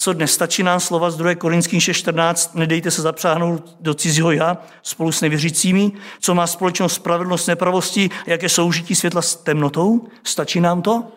Co 0.04 0.12
dnes 0.12 0.32
stačí 0.32 0.62
nám 0.62 0.80
slova 0.80 1.10
z 1.10 1.16
2. 1.16 1.34
Korinským 1.34 1.80
6.14, 1.80 2.50
nedejte 2.54 2.90
se 2.90 3.02
zapřáhnout 3.02 3.76
do 3.80 3.94
cizího 3.94 4.32
já 4.32 4.58
spolu 4.82 5.12
s 5.12 5.20
nevěřícími, 5.20 5.92
co 6.20 6.34
má 6.34 6.46
společnost 6.46 6.94
spravedlnost 6.94 7.48
nepravosti, 7.48 8.10
jaké 8.26 8.48
soužití 8.48 8.94
světla 8.94 9.22
s 9.22 9.36
temnotou? 9.36 10.08
Stačí 10.24 10.60
nám 10.60 10.82
to? 10.82 11.12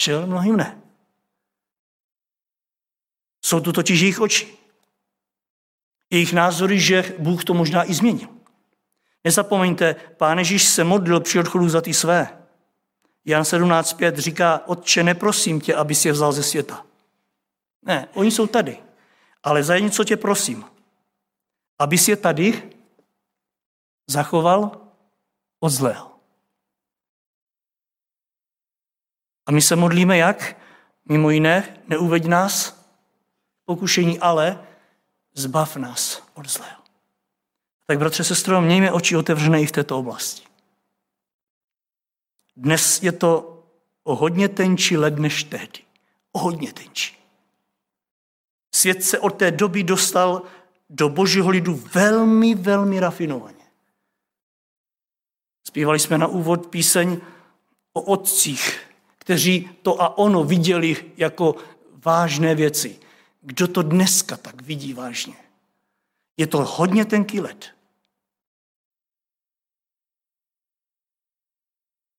Že 0.00 0.26
mnohým 0.26 0.56
ne. 0.56 0.78
Jsou 3.44 3.60
tu 3.60 3.72
totiž 3.72 4.00
jejich 4.00 4.20
oči. 4.20 4.48
Jejich 6.10 6.32
názory, 6.32 6.80
že 6.80 7.14
Bůh 7.18 7.44
to 7.44 7.54
možná 7.54 7.90
i 7.90 7.94
změnil. 7.94 8.28
Nezapomeňte, 9.24 9.96
pán 10.16 10.38
Ježíš 10.38 10.64
se 10.64 10.84
modlil 10.84 11.20
při 11.20 11.38
odchodu 11.38 11.68
za 11.68 11.80
ty 11.80 11.94
své. 11.94 12.28
Jan 13.24 13.42
17.5 13.42 14.16
říká, 14.16 14.60
Otče, 14.66 15.02
neprosím 15.02 15.60
tě, 15.60 15.74
aby 15.74 15.94
si 15.94 16.08
je 16.08 16.12
vzal 16.12 16.32
ze 16.32 16.42
světa 16.42 16.84
ne, 17.84 18.08
oni 18.14 18.30
jsou 18.30 18.46
tady. 18.46 18.82
Ale 19.42 19.62
za 19.62 19.78
něco 19.78 20.04
tě 20.04 20.16
prosím, 20.16 20.64
abys 21.78 22.08
je 22.08 22.16
tady 22.16 22.70
zachoval 24.06 24.80
od 25.60 25.68
zlého. 25.68 26.10
A 29.46 29.52
my 29.52 29.62
se 29.62 29.76
modlíme 29.76 30.16
jak? 30.16 30.56
Mimo 31.08 31.30
jiné, 31.30 31.78
neuveď 31.88 32.24
nás 32.24 32.86
pokušení, 33.64 34.18
ale 34.20 34.66
zbav 35.34 35.76
nás 35.76 36.22
od 36.34 36.48
zlého. 36.48 36.82
Tak 37.86 37.98
bratře, 37.98 38.24
sestro, 38.24 38.60
mějme 38.60 38.92
oči 38.92 39.16
otevřené 39.16 39.62
i 39.62 39.66
v 39.66 39.72
této 39.72 39.98
oblasti. 39.98 40.42
Dnes 42.56 43.02
je 43.02 43.12
to 43.12 43.62
o 44.04 44.14
hodně 44.14 44.48
tenčí 44.48 44.96
led 44.96 45.18
než 45.18 45.44
tehdy. 45.44 45.84
O 46.32 46.38
hodně 46.38 46.72
tenčí. 46.72 47.23
Svět 48.74 49.04
se 49.04 49.18
od 49.18 49.30
té 49.30 49.50
doby 49.50 49.82
dostal 49.82 50.42
do 50.90 51.08
božího 51.08 51.50
lidu 51.50 51.74
velmi, 51.74 52.54
velmi 52.54 53.00
rafinovaně. 53.00 53.64
Zpívali 55.66 55.98
jsme 55.98 56.18
na 56.18 56.26
úvod 56.26 56.66
píseň 56.66 57.20
o 57.92 58.00
otcích, 58.02 58.90
kteří 59.18 59.70
to 59.82 60.02
a 60.02 60.18
ono 60.18 60.44
viděli 60.44 61.12
jako 61.16 61.54
vážné 62.04 62.54
věci. 62.54 63.00
Kdo 63.40 63.68
to 63.68 63.82
dneska 63.82 64.36
tak 64.36 64.62
vidí 64.62 64.92
vážně? 64.92 65.36
Je 66.36 66.46
to 66.46 66.64
hodně 66.64 67.04
tenký 67.04 67.40
led. 67.40 67.74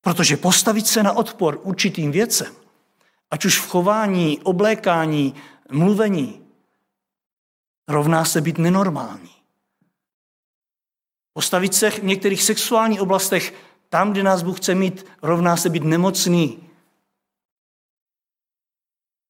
Protože 0.02 0.38
postavit 0.38 0.88
se 0.88 1.04
na 1.04 1.14
odpor 1.14 1.60
určitým 1.64 2.12
věcem, 2.12 2.56
ať 3.32 3.46
už 3.46 3.60
v 3.60 3.68
chování, 3.68 4.40
oblékání, 4.40 5.36
mluvení, 5.72 6.45
rovná 7.88 8.26
se 8.26 8.42
být 8.42 8.58
nenormální. 8.58 9.36
Postavit 11.34 11.74
se 11.74 11.92
v 11.92 12.04
některých 12.04 12.44
sexuálních 12.44 13.02
oblastech 13.02 13.54
tam, 13.90 14.12
kde 14.12 14.24
nás 14.24 14.44
Bůh 14.44 14.58
chce 14.58 14.76
mít, 14.76 15.06
rovná 15.22 15.58
se 15.58 15.70
být 15.70 15.84
nemocný. 15.84 16.70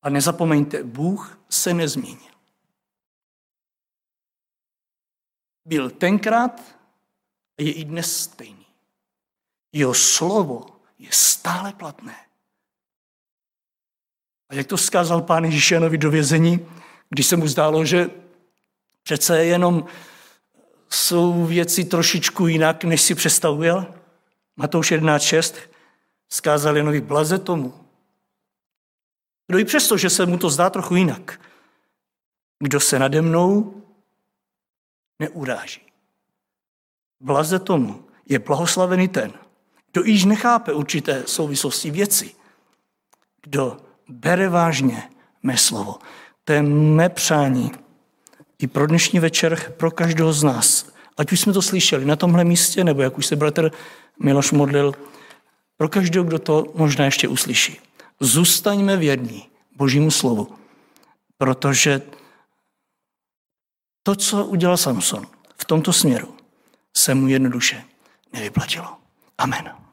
A 0.01 0.09
nezapomeňte, 0.09 0.83
Bůh 0.83 1.39
se 1.49 1.73
nezměnil. 1.73 2.33
Byl 5.65 5.89
tenkrát 5.89 6.61
a 7.57 7.61
je 7.61 7.73
i 7.73 7.83
dnes 7.83 8.19
stejný. 8.19 8.65
Jeho 9.73 9.93
slovo 9.93 10.65
je 10.99 11.09
stále 11.11 11.73
platné. 11.73 12.25
A 14.49 14.55
jak 14.55 14.67
to 14.67 14.77
zkázal 14.77 15.21
pán 15.21 15.45
Ježíšenovi 15.45 15.97
do 15.97 16.11
vězení, 16.11 16.67
když 17.09 17.27
se 17.27 17.37
mu 17.37 17.47
zdálo, 17.47 17.85
že 17.85 18.24
Přece 19.05 19.45
jenom 19.45 19.85
jsou 20.89 21.45
věci 21.45 21.85
trošičku 21.85 22.47
jinak, 22.47 22.83
než 22.83 23.01
si 23.01 23.15
představuje. 23.15 23.73
Matouš 24.55 24.91
11.6 24.91 25.55
zkázal 26.29 26.77
jenovi 26.77 27.01
blaze 27.01 27.39
tomu. 27.39 27.73
Kdo 29.47 29.59
i 29.59 29.65
přesto, 29.65 29.97
že 29.97 30.09
se 30.09 30.25
mu 30.25 30.37
to 30.37 30.49
zdá 30.49 30.69
trochu 30.69 30.95
jinak, 30.95 31.41
kdo 32.59 32.79
se 32.79 32.99
nade 32.99 33.21
mnou 33.21 33.81
neuráží. 35.19 35.81
Blaze 37.19 37.59
tomu 37.59 38.05
je 38.25 38.39
blahoslavený 38.39 39.07
ten, 39.07 39.33
kdo 39.91 40.03
již 40.03 40.25
nechápe 40.25 40.73
určité 40.73 41.23
souvislosti 41.27 41.91
věci, 41.91 42.35
kdo 43.41 43.77
bere 44.07 44.49
vážně 44.49 45.09
mé 45.43 45.57
slovo. 45.57 45.99
To 46.43 46.53
je 46.53 46.61
mé 46.63 47.09
přání 47.09 47.84
i 48.59 48.67
pro 48.67 48.87
dnešní 48.87 49.19
večer, 49.19 49.73
pro 49.77 49.91
každého 49.91 50.33
z 50.33 50.43
nás. 50.43 50.89
Ať 51.17 51.31
už 51.31 51.39
jsme 51.39 51.53
to 51.53 51.61
slyšeli 51.61 52.05
na 52.05 52.15
tomhle 52.15 52.43
místě, 52.43 52.83
nebo 52.83 53.01
jak 53.01 53.17
už 53.17 53.25
se 53.25 53.35
bratr 53.35 53.71
Miloš 54.19 54.51
modlil, 54.51 54.93
pro 55.77 55.89
každého, 55.89 56.25
kdo 56.25 56.39
to 56.39 56.65
možná 56.75 57.05
ještě 57.05 57.27
uslyší. 57.27 57.79
Zůstaňme 58.19 58.97
věrní 58.97 59.49
Božímu 59.75 60.11
slovu, 60.11 60.55
protože 61.37 62.01
to, 64.03 64.15
co 64.15 64.45
udělal 64.45 64.77
Samson 64.77 65.27
v 65.57 65.65
tomto 65.65 65.93
směru, 65.93 66.35
se 66.97 67.15
mu 67.15 67.27
jednoduše 67.27 67.83
nevyplatilo. 68.33 68.97
Amen. 69.37 69.84